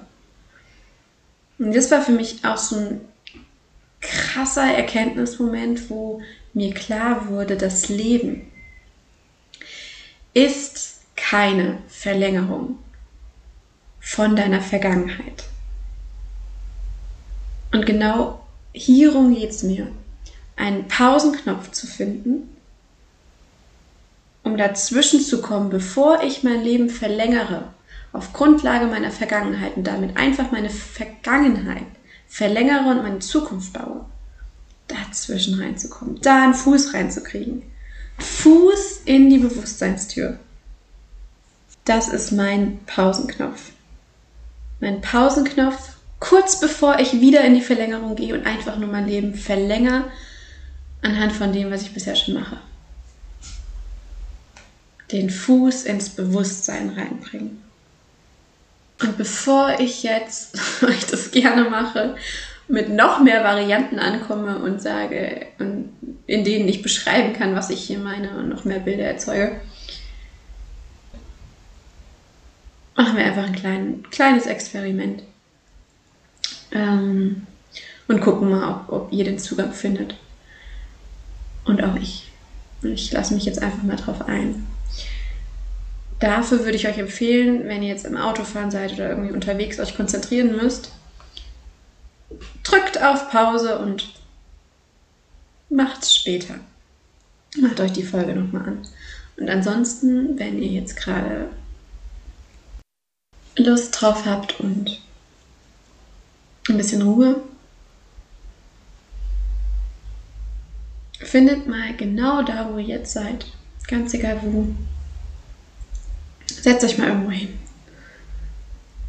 Und 1.59 1.75
das 1.75 1.91
war 1.91 2.03
für 2.03 2.13
mich 2.13 2.45
auch 2.45 2.57
so 2.57 2.77
ein 2.77 3.01
krasser 4.01 4.65
Erkenntnismoment, 4.65 5.91
wo 5.91 6.23
mir 6.55 6.73
klar 6.75 7.29
wurde, 7.29 7.57
das 7.57 7.89
Leben 7.89 8.50
ist 10.35 11.01
keine 11.17 11.79
Verlängerung 11.89 12.79
von 14.01 14.37
deiner 14.37 14.61
Vergangenheit. 14.61 15.45
Und 17.73 17.87
genau 17.87 18.41
hierum 18.73 19.35
geht 19.35 19.51
es 19.51 19.63
mir, 19.63 19.89
einen 20.57 20.89
Pausenknopf 20.89 21.71
zu 21.71 21.87
finden, 21.87 22.57
um 24.43 24.57
dazwischen 24.57 25.21
zu 25.21 25.41
kommen, 25.41 25.71
bevor 25.71 26.23
ich 26.23 26.43
mein 26.43 26.63
Leben 26.63 26.91
verlängere, 26.91 27.73
auf 28.13 28.33
Grundlage 28.33 28.87
meiner 28.87 29.13
Vergangenheit 29.13 29.77
und 29.77 29.87
damit 29.87 30.17
einfach 30.17 30.51
meine 30.51 30.71
Vergangenheit 30.71 31.87
verlängere 32.29 32.91
und 32.91 33.03
meine 33.03 33.19
Zukunft 33.21 33.73
baue, 33.73 34.05
dazwischen 34.89 35.61
reinzukommen, 35.61 36.21
da 36.21 36.43
einen 36.43 36.55
Fuß 36.55 36.95
reinzukriegen. 36.95 37.63
Fuß 38.19 39.03
in 39.05 39.31
die 39.31 39.39
Bewusstseinstür. 39.39 40.39
Das 41.85 42.09
ist 42.09 42.33
mein 42.33 42.81
Pausenknopf. 42.87 43.73
Mein 44.81 45.01
Pausenknopf, 45.01 45.95
kurz 46.19 46.61
bevor 46.61 46.99
ich 46.99 47.21
wieder 47.21 47.43
in 47.43 47.55
die 47.55 47.61
Verlängerung 47.61 48.17
gehe 48.17 48.35
und 48.35 48.47
einfach 48.47 48.77
nur 48.77 48.89
mein 48.89 49.07
Leben 49.07 49.35
verlängere 49.35 50.11
anhand 51.03 51.33
von 51.33 51.53
dem, 51.53 51.71
was 51.71 51.83
ich 51.83 51.93
bisher 51.93 52.17
schon 52.17 52.35
mache. 52.35 52.59
Den 55.13 55.31
Fuß 55.31 55.85
ins 55.85 56.11
Bewusstsein 56.11 56.91
reinbringen. 56.91 57.63
Und 59.01 59.17
bevor 59.17 59.81
ich 59.81 60.03
jetzt, 60.03 60.59
weil 60.83 60.93
ich 60.93 61.07
das 61.07 61.31
gerne 61.31 61.69
mache, 61.69 62.17
mit 62.71 62.89
noch 62.89 63.21
mehr 63.21 63.43
Varianten 63.43 63.99
ankomme 63.99 64.59
und 64.59 64.81
sage, 64.81 65.47
und 65.59 65.91
in 66.27 66.45
denen 66.45 66.69
ich 66.69 66.83
beschreiben 66.83 67.33
kann, 67.33 67.55
was 67.55 67.71
ich 67.71 67.81
hier 67.81 67.99
meine 67.99 68.39
und 68.39 68.49
noch 68.49 68.65
mehr 68.65 68.79
Bilder 68.79 69.05
erzeuge, 69.05 69.61
machen 72.97 73.17
wir 73.17 73.25
einfach 73.25 73.45
ein 73.45 73.55
klein, 73.55 74.05
kleines 74.11 74.47
Experiment 74.47 75.23
ähm, 76.73 77.47
und 78.09 78.21
gucken 78.21 78.51
mal, 78.51 78.71
ob, 78.71 78.93
ob 78.93 79.13
ihr 79.13 79.25
den 79.25 79.39
Zugang 79.39 79.73
findet. 79.73 80.15
Und 81.65 81.83
auch 81.83 81.97
ich. 81.97 82.31
Ich 82.83 83.13
lasse 83.13 83.35
mich 83.35 83.45
jetzt 83.45 83.63
einfach 83.63 83.83
mal 83.83 83.97
drauf 83.97 84.27
ein. 84.27 84.67
Dafür 86.19 86.61
würde 86.61 86.77
ich 86.77 86.89
euch 86.89 86.99
empfehlen, 86.99 87.67
wenn 87.67 87.83
ihr 87.83 87.89
jetzt 87.89 88.05
im 88.05 88.17
Autofahren 88.17 88.71
seid 88.71 88.93
oder 88.93 89.09
irgendwie 89.11 89.33
unterwegs 89.33 89.81
euch 89.81 89.97
konzentrieren 89.97 90.57
müsst, 90.57 90.93
drückt 92.63 93.03
auf 93.03 93.31
Pause 93.31 93.79
und 93.79 94.15
macht 95.69 96.03
es 96.03 96.15
später. 96.15 96.57
Macht 97.61 97.81
euch 97.81 97.93
die 97.93 98.03
Folge 98.03 98.35
nochmal 98.35 98.69
an. 98.69 98.89
Und 99.37 99.49
ansonsten, 99.49 100.39
wenn 100.39 100.63
ihr 100.63 100.69
jetzt 100.69 100.97
gerade 100.97 101.51
Lust 103.57 104.01
drauf 104.01 104.25
habt 104.27 104.61
und 104.61 105.01
ein 106.69 106.77
bisschen 106.77 107.03
Ruhe, 107.03 107.43
findet 111.19 111.67
mal 111.67 111.97
genau 111.97 112.43
da, 112.43 112.71
wo 112.71 112.79
ihr 112.79 112.99
jetzt 112.99 113.13
seid, 113.13 113.47
ganz 113.89 114.15
egal 114.15 114.41
wo, 114.43 114.69
Setzt 116.61 116.85
euch 116.85 116.99
mal 116.99 117.09
irgendwo 117.09 117.31
hin. 117.31 117.59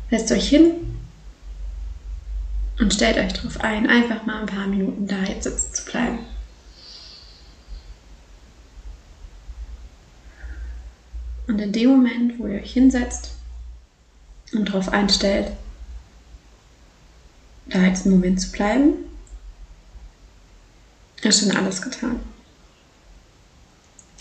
Setzt 0.09 0.31
euch 0.31 0.47
hin 0.47 0.90
und 2.81 2.91
stellt 2.91 3.17
euch 3.17 3.31
darauf 3.33 3.61
ein, 3.61 3.87
einfach 3.87 4.25
mal 4.25 4.41
ein 4.41 4.47
paar 4.47 4.65
Minuten 4.65 5.07
da 5.07 5.21
jetzt 5.23 5.43
sitzen 5.43 5.73
zu 5.73 5.85
bleiben. 5.85 6.19
Und 11.47 11.59
in 11.59 11.71
dem 11.71 11.89
Moment, 11.91 12.39
wo 12.39 12.47
ihr 12.47 12.59
euch 12.59 12.73
hinsetzt 12.73 13.35
und 14.51 14.67
darauf 14.67 14.89
einstellt, 14.89 15.51
da 17.67 17.83
jetzt 17.83 18.05
einen 18.05 18.15
Moment 18.15 18.41
zu 18.41 18.51
bleiben, 18.51 18.93
ist 21.21 21.39
schon 21.39 21.55
alles 21.55 21.83
getan. 21.83 22.19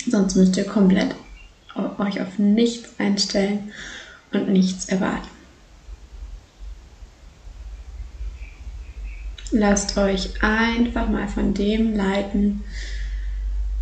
Sonst 0.07 0.35
müsst 0.35 0.55
ihr 0.57 0.65
komplett 0.65 1.15
euch 1.97 2.21
auf 2.21 2.37
nichts 2.37 2.89
einstellen 2.99 3.71
und 4.31 4.49
nichts 4.49 4.85
erwarten. 4.85 5.40
Lasst 9.51 9.97
euch 9.97 10.41
einfach 10.41 11.09
mal 11.09 11.27
von 11.27 11.53
dem 11.53 11.93
leiten, 11.93 12.63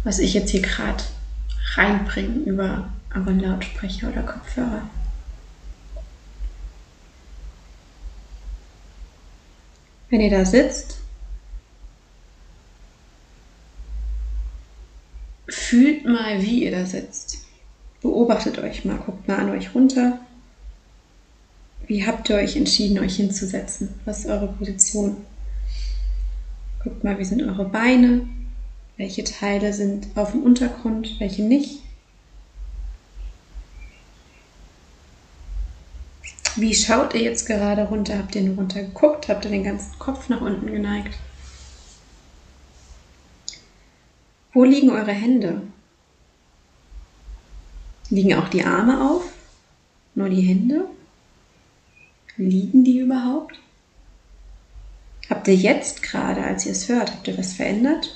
was 0.03 0.17
ich 0.17 0.33
jetzt 0.33 0.49
hier 0.49 0.63
gerade 0.63 1.03
reinbringe 1.75 2.43
über 2.45 2.89
euren 3.15 3.39
Lautsprecher 3.39 4.09
oder 4.09 4.23
Kopfhörer. 4.23 4.89
Wenn 10.09 10.21
ihr 10.21 10.31
da 10.31 10.43
sitzt, 10.43 10.97
fühlt 15.47 16.05
mal, 16.05 16.41
wie 16.41 16.63
ihr 16.63 16.71
da 16.71 16.85
sitzt. 16.85 17.45
Beobachtet 18.01 18.57
euch 18.57 18.85
mal, 18.85 18.97
guckt 18.97 19.27
mal 19.27 19.37
an 19.37 19.51
euch 19.51 19.75
runter. 19.75 20.19
Wie 21.85 22.07
habt 22.07 22.29
ihr 22.29 22.37
euch 22.37 22.55
entschieden, 22.55 22.97
euch 22.97 23.17
hinzusetzen? 23.17 23.89
Was 24.05 24.21
ist 24.21 24.27
eure 24.27 24.47
Position? 24.47 25.17
Guckt 26.83 27.03
mal, 27.03 27.19
wie 27.19 27.25
sind 27.25 27.43
eure 27.43 27.65
Beine? 27.65 28.27
Welche 28.95 29.23
Teile 29.23 29.73
sind 29.73 30.07
auf 30.15 30.31
dem 30.31 30.43
Untergrund, 30.43 31.19
welche 31.19 31.43
nicht? 31.43 31.81
Wie 36.55 36.73
schaut 36.73 37.13
ihr 37.13 37.21
jetzt 37.21 37.45
gerade 37.45 37.83
runter? 37.83 38.17
Habt 38.17 38.35
ihr 38.35 38.41
nur 38.41 38.55
runter 38.55 38.81
geguckt? 38.81 39.29
Habt 39.29 39.45
ihr 39.45 39.51
den 39.51 39.63
ganzen 39.63 39.97
Kopf 39.99 40.29
nach 40.29 40.41
unten 40.41 40.67
geneigt? 40.67 41.17
Wo 44.53 44.63
liegen 44.63 44.89
eure 44.89 45.11
Hände? 45.11 45.61
Liegen 48.09 48.33
auch 48.33 48.49
die 48.49 48.63
Arme 48.63 49.09
auf? 49.09 49.31
Nur 50.15 50.29
die 50.29 50.41
Hände? 50.41 50.85
Liegen 52.35 52.83
die 52.83 52.99
überhaupt? 52.99 53.59
Habt 55.29 55.47
ihr 55.47 55.55
jetzt 55.55 56.01
gerade, 56.01 56.43
als 56.43 56.65
ihr 56.65 56.71
es 56.71 56.89
hört, 56.89 57.11
habt 57.11 57.27
ihr 57.27 57.37
was 57.37 57.53
verändert? 57.53 58.15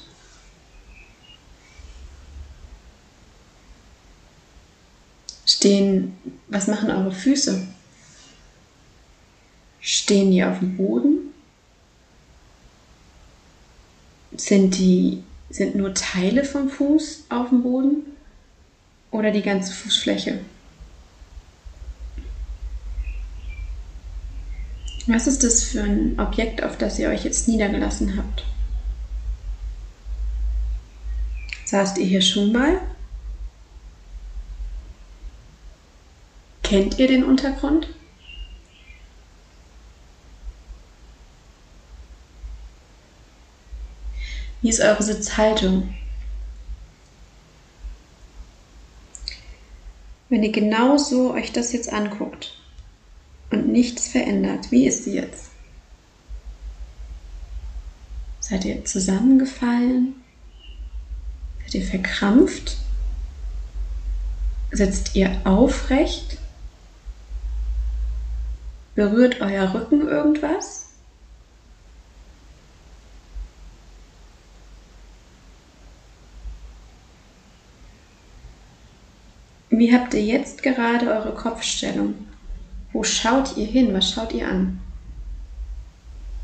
Stehen, 5.46 6.18
was 6.48 6.68
machen 6.68 6.90
eure 6.90 7.12
Füße? 7.12 7.68
Stehen 9.80 10.32
die 10.32 10.44
auf 10.44 10.60
dem 10.60 10.76
Boden? 10.76 11.34
Sind 14.36 14.78
die, 14.80 15.22
sind 15.50 15.76
nur 15.76 15.94
Teile 15.94 16.44
vom 16.44 16.70
Fuß 16.70 17.26
auf 17.30 17.50
dem 17.50 17.62
Boden? 17.62 18.04
Oder 19.12 19.30
die 19.30 19.44
ganze 19.44 19.72
Fußfläche? 19.72 20.40
Was 25.06 25.28
ist 25.28 25.44
das 25.44 25.64
für 25.64 25.82
ein 25.84 26.18
Objekt, 26.20 26.64
auf 26.64 26.78
das 26.78 26.98
ihr 26.98 27.10
euch 27.10 27.26
jetzt 27.26 27.48
niedergelassen 27.48 28.16
habt? 28.16 28.46
Saßt 31.66 31.98
ihr 31.98 32.06
hier 32.06 32.22
schon 32.22 32.54
mal? 32.54 32.80
Kennt 36.62 36.98
ihr 37.00 37.08
den 37.08 37.26
Untergrund? 37.26 37.90
Wie 44.62 44.70
ist 44.70 44.80
eure 44.80 45.04
Sitzhaltung? 45.04 45.94
Wenn 50.30 50.42
ihr 50.44 50.54
genau 50.54 50.98
so 50.98 51.34
euch 51.34 51.52
das 51.52 51.74
jetzt 51.74 51.92
anguckt, 51.92 52.63
und 53.54 53.68
nichts 53.68 54.08
verändert. 54.08 54.72
Wie 54.72 54.88
ist 54.88 55.06
sie 55.06 55.16
jetzt? 55.16 55.52
Seid 58.40 58.66
ihr 58.66 58.84
zusammengefallen? 58.84 60.16
Seid 61.64 61.76
ihr 61.76 61.86
verkrampft? 61.86 62.78
Sitzt 64.72 65.16
ihr 65.16 65.40
aufrecht? 65.44 66.38
Berührt 68.96 69.42
euer 69.42 69.74
Rücken 69.74 70.08
irgendwas? 70.08 70.90
Wie 79.70 79.94
habt 79.94 80.14
ihr 80.14 80.22
jetzt 80.22 80.62
gerade 80.62 81.08
eure 81.08 81.34
Kopfstellung? 81.34 82.14
Wo 82.94 83.04
schaut 83.04 83.58
ihr 83.58 83.66
hin? 83.66 83.94
Was 83.94 84.12
schaut 84.12 84.32
ihr 84.34 84.48
an? 84.48 84.80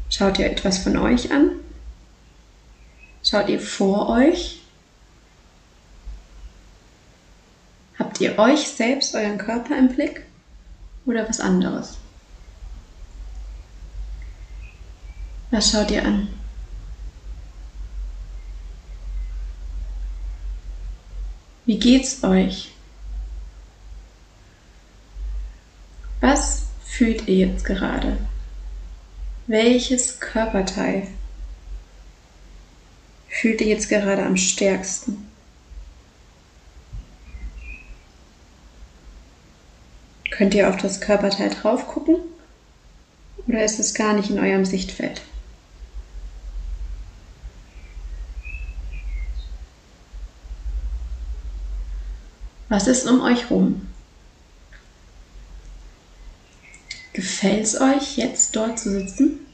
Schaut 0.10 0.40
ihr 0.40 0.48
etwas 0.48 0.80
von 0.80 0.98
euch 0.98 1.32
an? 1.32 1.52
Schaut 3.24 3.48
ihr 3.50 3.60
vor 3.60 4.10
euch? 4.10 4.62
Habt 8.00 8.20
ihr 8.20 8.40
euch 8.40 8.68
selbst, 8.68 9.14
euren 9.14 9.38
Körper 9.38 9.78
im 9.78 9.90
Blick 9.90 10.26
oder 11.06 11.30
was 11.30 11.40
anderes? 11.40 11.98
Was 15.52 15.72
schaut 15.72 15.92
ihr 15.92 16.04
an? 16.04 16.30
Wie 21.66 21.78
geht's 21.78 22.24
euch? 22.24 22.72
Was 26.22 26.64
fühlt 26.86 27.28
ihr 27.28 27.48
jetzt 27.48 27.64
gerade? 27.64 28.18
Welches 29.48 30.20
Körperteil 30.20 31.08
fühlt 33.30 33.62
ihr 33.62 33.68
jetzt 33.68 33.88
gerade 33.88 34.26
am 34.26 34.36
stärksten? 34.36 35.30
Könnt 40.30 40.54
ihr 40.54 40.70
auf 40.70 40.78
das 40.78 41.02
Körperteil 41.02 41.50
drauf 41.50 41.88
gucken 41.88 42.18
oder 43.48 43.64
ist 43.64 43.80
es 43.80 43.94
gar 43.94 44.14
nicht 44.14 44.30
in 44.30 44.40
eurem 44.40 44.66
Sichtfeld? 44.66 45.22
Was 52.70 52.88
ist 52.88 53.08
um 53.08 53.22
euch 53.22 53.50
rum? 53.50 53.88
Gefällt 57.42 57.64
es 57.64 57.80
euch, 57.80 58.18
jetzt 58.18 58.54
dort 58.54 58.78
zu 58.78 58.92
sitzen? 58.92 59.46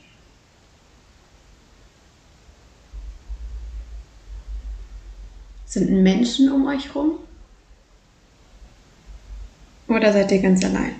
Sind 5.67 5.91
Menschen 6.01 6.51
um 6.51 6.65
euch 6.65 6.95
rum? 6.95 7.19
Oder 9.87 10.11
seid 10.11 10.31
ihr 10.31 10.41
ganz 10.41 10.65
allein? 10.65 10.99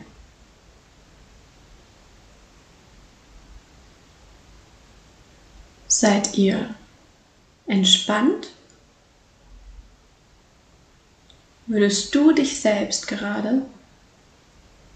Seid 5.88 6.38
ihr 6.38 6.76
entspannt? 7.66 8.50
Würdest 11.66 12.14
du 12.14 12.32
dich 12.32 12.62
selbst 12.62 13.08
gerade 13.08 13.64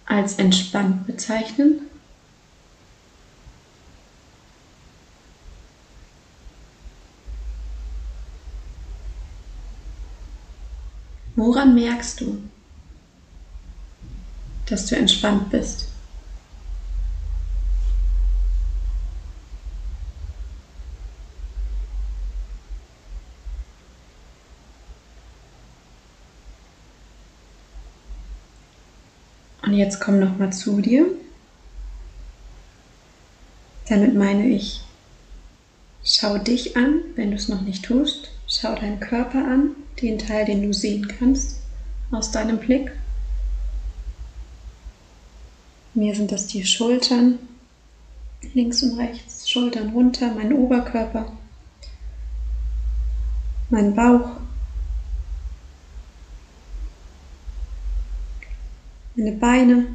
als 0.10 0.36
entspannt 0.36 1.06
bezeichnen? 1.08 1.82
Woran 11.36 11.74
merkst 11.74 12.20
du, 12.20 12.44
dass 14.66 14.88
du 14.88 14.98
entspannt 14.98 15.50
bist? 15.52 15.88
Und 29.69 29.69
jetzt 29.80 30.02
komm 30.02 30.20
noch 30.20 30.38
mal 30.38 30.52
zu 30.52 30.82
dir. 30.82 31.06
Damit 33.88 34.14
meine 34.14 34.48
ich, 34.48 34.82
schau 36.04 36.38
dich 36.38 36.76
an, 36.76 37.00
wenn 37.16 37.32
du 37.32 37.38
es 37.38 37.48
noch 37.48 37.62
nicht 37.62 37.86
tust. 37.86 38.30
Schau 38.46 38.76
deinen 38.76 39.00
Körper 39.00 39.40
an, 39.40 39.72
den 40.02 40.20
Teil, 40.20 40.46
den 40.46 40.62
du 40.64 40.74
sehen 40.74 41.08
kannst 41.08 41.62
aus 42.12 42.32
deinem 42.32 42.58
Blick. 42.58 42.92
Mir 45.94 46.14
sind 46.14 46.32
das 46.32 46.48
die 46.48 46.66
Schultern, 46.66 47.40
links 48.54 48.84
und 48.84 49.00
rechts, 49.00 49.50
Schultern 49.50 49.92
runter, 49.92 50.34
mein 50.34 50.54
Oberkörper, 50.54 51.32
mein 53.70 53.96
Bauch, 53.96 54.39
meine 59.20 59.34
Beine. 59.34 59.86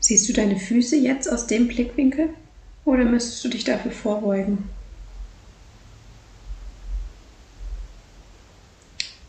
Siehst 0.00 0.28
du 0.28 0.32
deine 0.32 0.58
Füße 0.58 0.96
jetzt 0.96 1.30
aus 1.30 1.46
dem 1.46 1.68
Blickwinkel 1.68 2.30
oder 2.84 3.04
müsstest 3.04 3.44
du 3.44 3.48
dich 3.48 3.64
dafür 3.64 3.92
vorbeugen? 3.92 4.68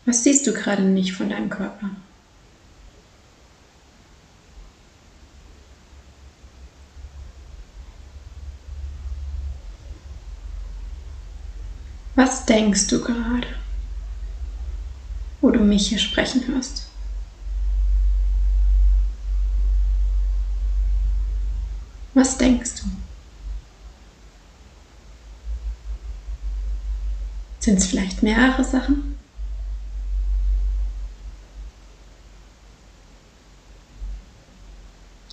Was 0.04 0.24
siehst 0.24 0.46
du 0.46 0.52
gerade 0.52 0.82
nicht 0.82 1.12
von 1.12 1.30
deinem 1.30 1.48
Körper? 1.48 1.90
Was 12.16 12.44
denkst 12.44 12.88
du 12.88 13.00
gerade, 13.00 13.46
wo 15.42 15.50
du 15.50 15.60
mich 15.60 15.88
hier 15.88 15.98
sprechen 15.98 16.46
hörst? 16.46 16.86
Was 22.14 22.38
denkst 22.38 22.76
du? 22.76 22.86
Sind 27.58 27.78
es 27.78 27.86
vielleicht 27.86 28.22
mehrere 28.22 28.64
Sachen? 28.64 29.18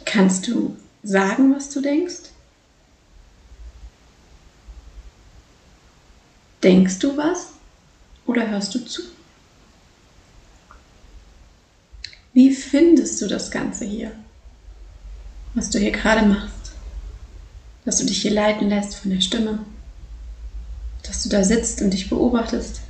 Kannst 0.05 0.47
du 0.47 0.75
sagen, 1.03 1.55
was 1.55 1.69
du 1.69 1.81
denkst? 1.81 2.31
Denkst 6.63 6.99
du 6.99 7.15
was 7.15 7.49
oder 8.25 8.47
hörst 8.47 8.73
du 8.73 8.85
zu? 8.85 9.03
Wie 12.33 12.53
findest 12.69 13.21
du 13.21 13.27
das 13.27 13.49
Ganze 13.49 13.85
hier, 13.85 14.11
was 15.55 15.69
du 15.69 15.79
hier 15.79 15.91
gerade 15.91 16.25
machst? 16.25 16.71
Dass 17.85 17.97
du 17.97 18.05
dich 18.05 18.21
hier 18.21 18.31
leiten 18.31 18.69
lässt 18.69 18.95
von 18.95 19.11
der 19.11 19.21
Stimme, 19.21 19.59
dass 21.03 21.23
du 21.23 21.29
da 21.29 21.43
sitzt 21.43 21.81
und 21.81 21.91
dich 21.91 22.09
beobachtest. 22.09 22.81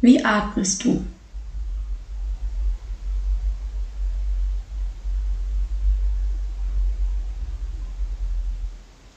Wie 0.00 0.24
atmest 0.24 0.84
du? 0.84 1.04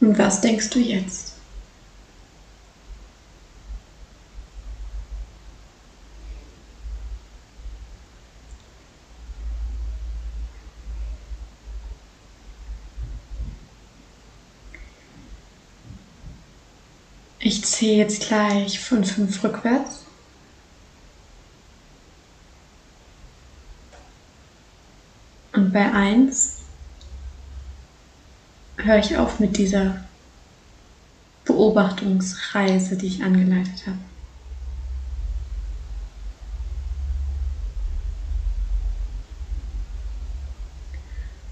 Und 0.02 0.18
was 0.18 0.42
denkst 0.42 0.70
du 0.70 0.80
jetzt? 0.80 1.39
Ich 17.50 17.66
zähle 17.66 17.98
jetzt 17.98 18.28
gleich 18.28 18.80
von 18.80 19.04
fünf 19.04 19.44
rückwärts. 19.44 20.04
Und 25.54 25.74
bei 25.74 25.92
eins 25.92 26.60
höre 28.78 29.00
ich 29.00 29.18
auf 29.18 29.40
mit 29.40 29.58
dieser 29.58 30.06
Beobachtungsreise, 31.46 32.96
die 32.98 33.08
ich 33.08 33.24
angeleitet 33.24 33.88
habe. 33.88 33.98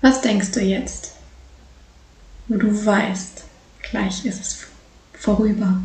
Was 0.02 0.22
denkst 0.22 0.52
du 0.52 0.62
jetzt, 0.62 1.14
wo 2.48 2.58
du 2.58 2.86
weißt, 2.86 3.46
gleich 3.82 4.24
ist 4.26 4.40
es 4.40 4.68
vorüber? 5.20 5.82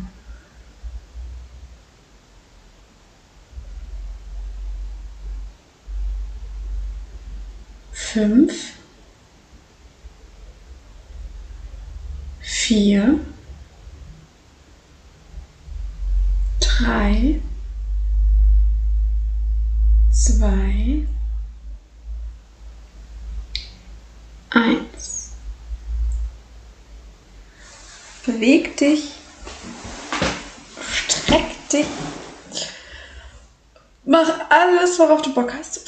Fünf. 7.91 8.73
vier, 12.63 13.19
drei, 16.61 17.41
zwei, 20.11 21.05
eins. 24.49 25.31
Beweg 28.25 28.77
dich, 28.77 29.15
dich, 31.73 31.87
mach 34.05 34.49
alles, 34.49 34.97
worauf 34.99 35.21
du 35.21 35.33
Bock 35.33 35.53
hast. 35.53 35.81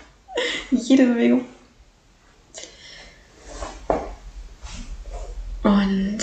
Jede 0.70 1.06
Bewegung. 1.06 1.44
Und 5.62 6.18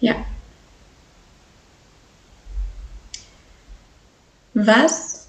ja. 0.00 0.24
Was 4.54 5.28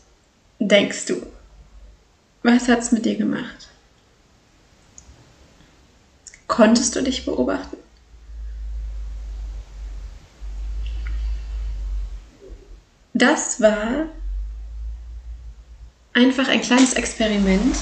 denkst 0.60 1.05
du? 1.05 1.25
Was 2.43 2.67
hat 2.67 2.79
es 2.79 2.91
mit 2.91 3.05
dir 3.05 3.15
gemacht? 3.15 3.69
Konntest 6.47 6.95
du 6.95 7.03
dich 7.03 7.25
beobachten? 7.25 7.77
Das 13.19 13.60
war 13.60 14.05
einfach 16.13 16.47
ein 16.47 16.62
kleines 16.62 16.93
Experiment, 16.93 17.75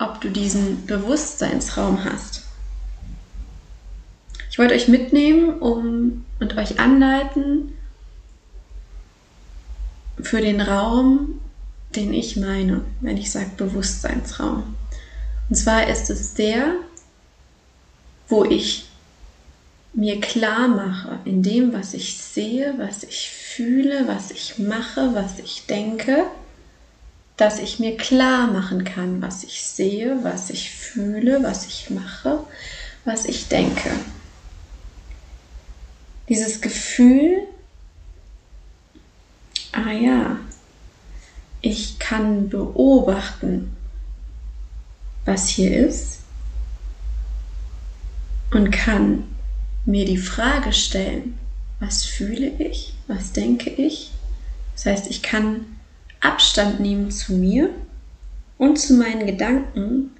ob 0.00 0.20
du 0.20 0.30
diesen 0.30 0.84
Bewusstseinsraum 0.84 2.04
hast. 2.04 2.42
Ich 4.50 4.58
wollte 4.58 4.74
euch 4.74 4.88
mitnehmen 4.88 5.60
um, 5.60 6.24
und 6.40 6.56
euch 6.56 6.80
anleiten 6.80 7.72
für 10.20 10.40
den 10.40 10.60
Raum, 10.60 11.40
den 11.94 12.12
ich 12.12 12.36
meine, 12.36 12.84
wenn 13.00 13.16
ich 13.16 13.30
sage 13.30 13.50
Bewusstseinsraum. 13.56 14.74
Und 15.48 15.54
zwar 15.54 15.86
ist 15.86 16.10
es 16.10 16.34
der, 16.34 16.72
wo 18.28 18.44
ich 18.44 18.88
mir 19.92 20.20
klar 20.20 20.66
mache 20.66 21.20
in 21.24 21.44
dem, 21.44 21.72
was 21.72 21.94
ich 21.94 22.18
sehe, 22.18 22.74
was 22.78 23.04
ich 23.04 23.30
fühle, 23.58 24.06
was 24.06 24.30
ich 24.30 24.60
mache, 24.60 25.16
was 25.16 25.40
ich 25.40 25.66
denke, 25.66 26.26
dass 27.36 27.58
ich 27.58 27.80
mir 27.80 27.96
klar 27.96 28.46
machen 28.46 28.84
kann, 28.84 29.20
was 29.20 29.42
ich 29.42 29.64
sehe, 29.64 30.22
was 30.22 30.50
ich 30.50 30.70
fühle, 30.70 31.42
was 31.42 31.66
ich 31.66 31.90
mache, 31.90 32.38
was 33.04 33.24
ich 33.24 33.48
denke. 33.48 33.90
Dieses 36.28 36.60
Gefühl, 36.60 37.48
ah 39.72 39.90
ja, 39.90 40.36
ich 41.60 41.98
kann 41.98 42.48
beobachten, 42.50 43.76
was 45.24 45.48
hier 45.48 45.88
ist 45.88 46.20
und 48.52 48.70
kann 48.70 49.24
mir 49.84 50.04
die 50.04 50.16
Frage 50.16 50.72
stellen, 50.72 51.36
was 51.80 52.04
fühle 52.04 52.50
ich, 52.60 52.94
was 53.08 53.32
denke 53.32 53.70
ich. 53.70 54.12
Das 54.74 54.86
heißt, 54.86 55.10
ich 55.10 55.22
kann 55.22 55.66
Abstand 56.20 56.78
nehmen 56.78 57.10
zu 57.10 57.32
mir 57.32 57.70
und 58.58 58.78
zu 58.78 58.94
meinen 58.94 59.26
Gedanken, 59.26 60.10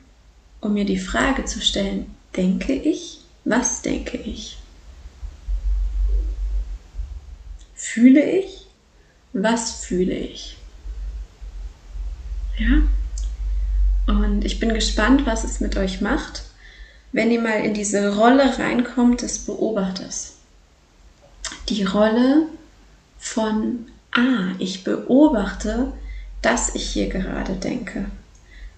um 0.61 0.75
mir 0.75 0.85
die 0.85 0.99
Frage 0.99 1.45
zu 1.45 1.61
stellen, 1.61 2.13
denke 2.37 2.73
ich? 2.73 3.21
Was 3.45 3.83
denke 3.83 4.17
ich? 4.17 4.59
Fühle 7.75 8.23
ich? 8.23 8.67
Was 9.33 9.85
fühle 9.85 10.15
ich? 10.15 10.57
Ja? 12.59 12.83
Und 14.07 14.45
ich 14.45 14.59
bin 14.59 14.75
gespannt, 14.75 15.27
was 15.27 15.45
es 15.45 15.61
mit 15.61 15.77
euch 15.77 16.01
macht, 16.01 16.43
wenn 17.13 17.31
ihr 17.31 17.41
mal 17.41 17.65
in 17.65 17.75
diese 17.75 18.17
Rolle 18.17 18.59
reinkommt 18.59 19.23
des 19.23 19.41
Beobachters. 19.41 20.35
Die 21.69 21.85
Rolle 21.85 22.47
von, 23.19 23.87
ah, 24.13 24.55
ich 24.59 24.85
beobachte, 24.85 25.93
dass 26.43 26.75
ich 26.75 26.89
hier 26.89 27.09
gerade 27.09 27.55
denke. 27.55 28.07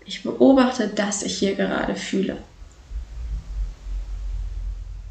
Ich 0.07 0.23
beobachte, 0.23 0.89
dass 0.89 1.23
ich 1.23 1.39
hier 1.39 1.55
gerade 1.55 1.95
fühle. 1.95 2.39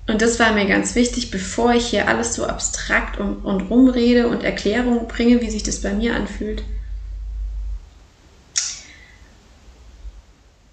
Und 0.07 0.23
das 0.23 0.39
war 0.39 0.53
mir 0.53 0.65
ganz 0.65 0.95
wichtig, 0.95 1.29
bevor 1.29 1.73
ich 1.73 1.85
hier 1.85 2.07
alles 2.07 2.33
so 2.33 2.45
abstrakt 2.45 3.19
und, 3.19 3.45
und 3.45 3.61
rumrede 3.69 4.27
und 4.27 4.43
Erklärungen 4.43 5.07
bringe, 5.07 5.39
wie 5.41 5.51
sich 5.51 5.61
das 5.61 5.81
bei 5.81 5.93
mir 5.93 6.15
anfühlt. 6.15 6.63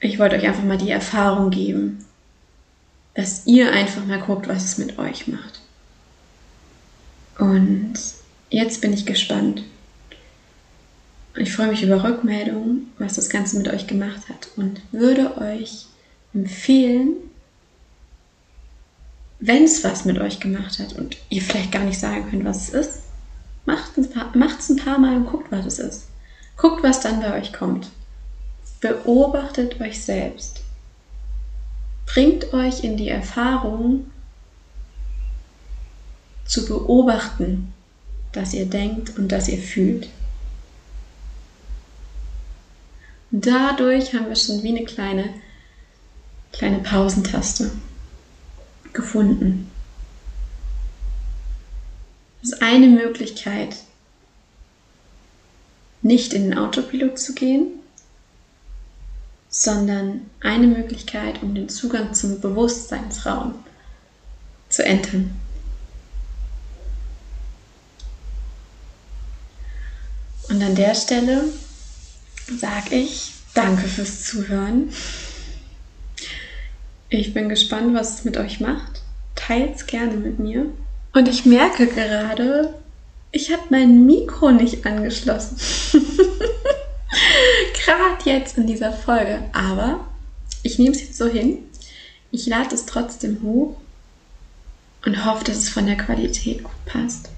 Ich 0.01 0.19
wollte 0.19 0.37
euch 0.37 0.47
einfach 0.47 0.63
mal 0.63 0.79
die 0.79 0.91
Erfahrung 0.91 1.51
geben, 1.51 2.05
dass 3.15 3.47
ihr 3.47 3.73
einfach 3.73 4.07
mal 4.07 4.21
guckt, 4.21 4.49
was 4.49 4.65
es 4.65 4.79
mit 4.79 4.99
euch 4.99 5.29
macht. 5.29 5.61
Und 7.39 7.95
jetzt 8.51 8.81
bin 8.81 8.93
ich 8.93 9.07
gespannt. 9.07 9.65
Ich 11.37 11.53
freue 11.53 11.69
mich 11.69 11.83
über 11.83 12.03
Rückmeldungen, 12.03 12.93
was 12.99 13.15
das 13.15 13.29
Ganze 13.29 13.59
mit 13.59 13.69
euch 13.69 13.87
gemacht 13.87 14.29
hat 14.29 14.49
und 14.57 14.81
würde 14.91 15.37
euch 15.39 15.87
empfehlen, 16.33 17.15
wenn 19.39 19.65
es 19.65 19.85
was 19.85 20.05
mit 20.07 20.19
euch 20.19 20.41
gemacht 20.41 20.79
hat 20.79 20.95
und 20.95 21.19
ihr 21.29 21.43
vielleicht 21.43 21.73
gar 21.73 21.85
nicht 21.85 22.01
sagen 22.01 22.31
könnt, 22.31 22.45
was 22.45 22.69
es 22.69 22.87
ist, 22.87 23.03
macht 23.67 23.99
es 23.99 24.13
ein, 24.17 24.43
ein 24.43 24.85
paar 24.85 24.99
Mal 24.99 25.17
und 25.17 25.27
guckt, 25.27 25.53
was 25.53 25.67
es 25.67 25.79
ist. 25.79 26.09
Guckt, 26.57 26.83
was 26.83 27.01
dann 27.01 27.21
bei 27.21 27.39
euch 27.39 27.53
kommt. 27.53 27.91
Beobachtet 28.81 29.81
euch 29.81 30.03
selbst. 30.03 30.63
Bringt 32.07 32.55
euch 32.55 32.83
in 32.83 32.97
die 32.97 33.09
Erfahrung 33.09 34.11
zu 36.47 36.65
beobachten, 36.65 37.75
dass 38.37 38.53
ihr 38.53 38.67
denkt 38.67 39.19
und 39.19 39.29
dass 39.33 39.49
ihr 39.49 39.59
fühlt. 39.59 40.09
Und 43.33 43.47
dadurch 43.47 44.15
haben 44.15 44.29
wir 44.29 44.37
schon 44.37 44.63
wie 44.63 44.77
eine 44.77 44.85
kleine, 44.85 45.31
kleine 46.53 46.79
Pausentaste 46.79 47.71
gefunden. 48.93 49.71
Das 52.43 52.53
ist 52.53 52.63
eine 52.63 52.87
Möglichkeit, 52.87 53.77
nicht 56.03 56.33
in 56.33 56.51
den 56.51 56.59
Autopilot 56.59 57.19
zu 57.19 57.35
gehen, 57.35 57.67
sondern 59.49 60.31
eine 60.41 60.67
Möglichkeit, 60.67 61.43
um 61.43 61.55
den 61.55 61.69
Zugang 61.69 62.15
zum 62.15 62.41
Bewusstseinsraum 62.41 63.55
zu 64.69 64.85
entern. 64.85 65.35
Und 70.57 70.63
an 70.63 70.75
der 70.75 70.95
Stelle 70.95 71.45
sage 72.47 72.95
ich 72.95 73.33
danke 73.53 73.87
fürs 73.89 74.25
Zuhören. 74.25 74.89
Ich 77.11 77.35
bin 77.35 77.51
gespannt, 77.51 77.93
was 77.93 78.15
es 78.15 78.25
mit 78.25 78.39
euch 78.39 78.59
macht. 78.59 79.03
Teilt 79.35 79.77
es 79.77 79.87
gerne 79.87 80.15
mit 80.15 80.39
mir. 80.39 80.65
Und 81.13 81.29
ich 81.29 81.45
merke 81.45 81.87
gerade, 81.87 82.73
ich 83.33 83.53
habe 83.53 83.65
mein 83.69 84.07
Mikro 84.07 84.51
nicht 84.51 84.87
angeschlossen. 84.87 85.59
gerade 87.85 88.25
jetzt 88.25 88.57
in 88.57 88.67
dieser 88.67 88.93
Folge. 88.93 89.43
Aber 89.53 90.09
ich 90.63 90.79
nehme 90.79 90.93
es 90.93 91.03
jetzt 91.03 91.19
so 91.19 91.27
hin. 91.27 91.59
Ich 92.31 92.47
lade 92.47 92.75
es 92.75 92.87
trotzdem 92.87 93.43
hoch 93.43 93.77
und 95.05 95.27
hoffe, 95.27 95.45
dass 95.45 95.59
es 95.59 95.69
von 95.69 95.85
der 95.85 95.99
Qualität 95.99 96.65
gut 96.65 96.87
passt. 96.87 97.29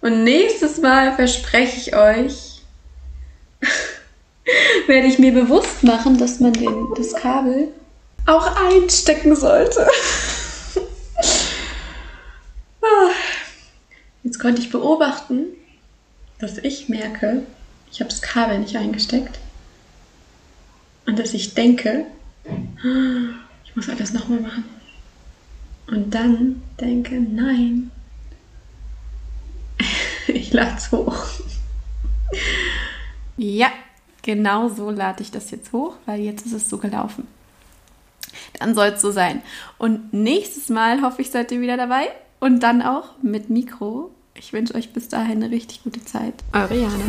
Und 0.00 0.24
nächstes 0.24 0.78
Mal 0.78 1.14
verspreche 1.14 1.76
ich 1.76 1.96
euch, 1.96 2.62
werde 4.86 5.08
ich 5.08 5.18
mir 5.18 5.32
bewusst 5.32 5.82
machen, 5.82 6.18
dass 6.18 6.40
man 6.40 6.52
den, 6.52 6.88
das 6.96 7.14
Kabel 7.14 7.68
auch 8.26 8.56
einstecken 8.56 9.34
sollte. 9.36 9.86
Ah. 12.80 13.10
Jetzt 14.22 14.38
konnte 14.38 14.62
ich 14.62 14.70
beobachten, 14.70 15.46
dass 16.38 16.58
ich 16.58 16.88
merke, 16.88 17.42
ich 17.90 18.00
habe 18.00 18.10
das 18.10 18.22
Kabel 18.22 18.58
nicht 18.58 18.76
eingesteckt. 18.76 19.38
Und 21.06 21.18
dass 21.18 21.34
ich 21.34 21.54
denke, 21.54 22.06
ich 23.64 23.76
muss 23.76 23.88
alles 23.88 24.12
nochmal 24.12 24.40
machen. 24.40 24.64
Und 25.86 26.14
dann 26.14 26.62
denke, 26.80 27.18
nein, 27.20 27.90
ich 30.38 30.52
lade 30.52 30.74
es 30.76 30.90
hoch. 30.92 31.16
Ja, 33.36 33.68
genau 34.22 34.68
so 34.68 34.90
lade 34.90 35.22
ich 35.22 35.30
das 35.30 35.50
jetzt 35.50 35.72
hoch, 35.72 35.94
weil 36.06 36.20
jetzt 36.20 36.46
ist 36.46 36.52
es 36.52 36.68
so 36.68 36.78
gelaufen 36.78 37.26
dann 38.58 38.74
soll 38.74 38.88
es 38.88 39.00
so 39.00 39.10
sein. 39.10 39.42
Und 39.78 40.12
nächstes 40.12 40.68
Mal 40.68 41.02
hoffe 41.02 41.22
ich, 41.22 41.30
seid 41.30 41.52
ihr 41.52 41.60
wieder 41.60 41.76
dabei 41.76 42.08
und 42.40 42.60
dann 42.60 42.82
auch 42.82 43.10
mit 43.22 43.50
Mikro. 43.50 44.10
Ich 44.34 44.52
wünsche 44.52 44.74
euch 44.74 44.92
bis 44.92 45.08
dahin 45.08 45.42
eine 45.42 45.50
richtig 45.50 45.82
gute 45.82 46.04
Zeit. 46.04 46.34
Eure 46.52 46.76
Jana. 46.76 47.04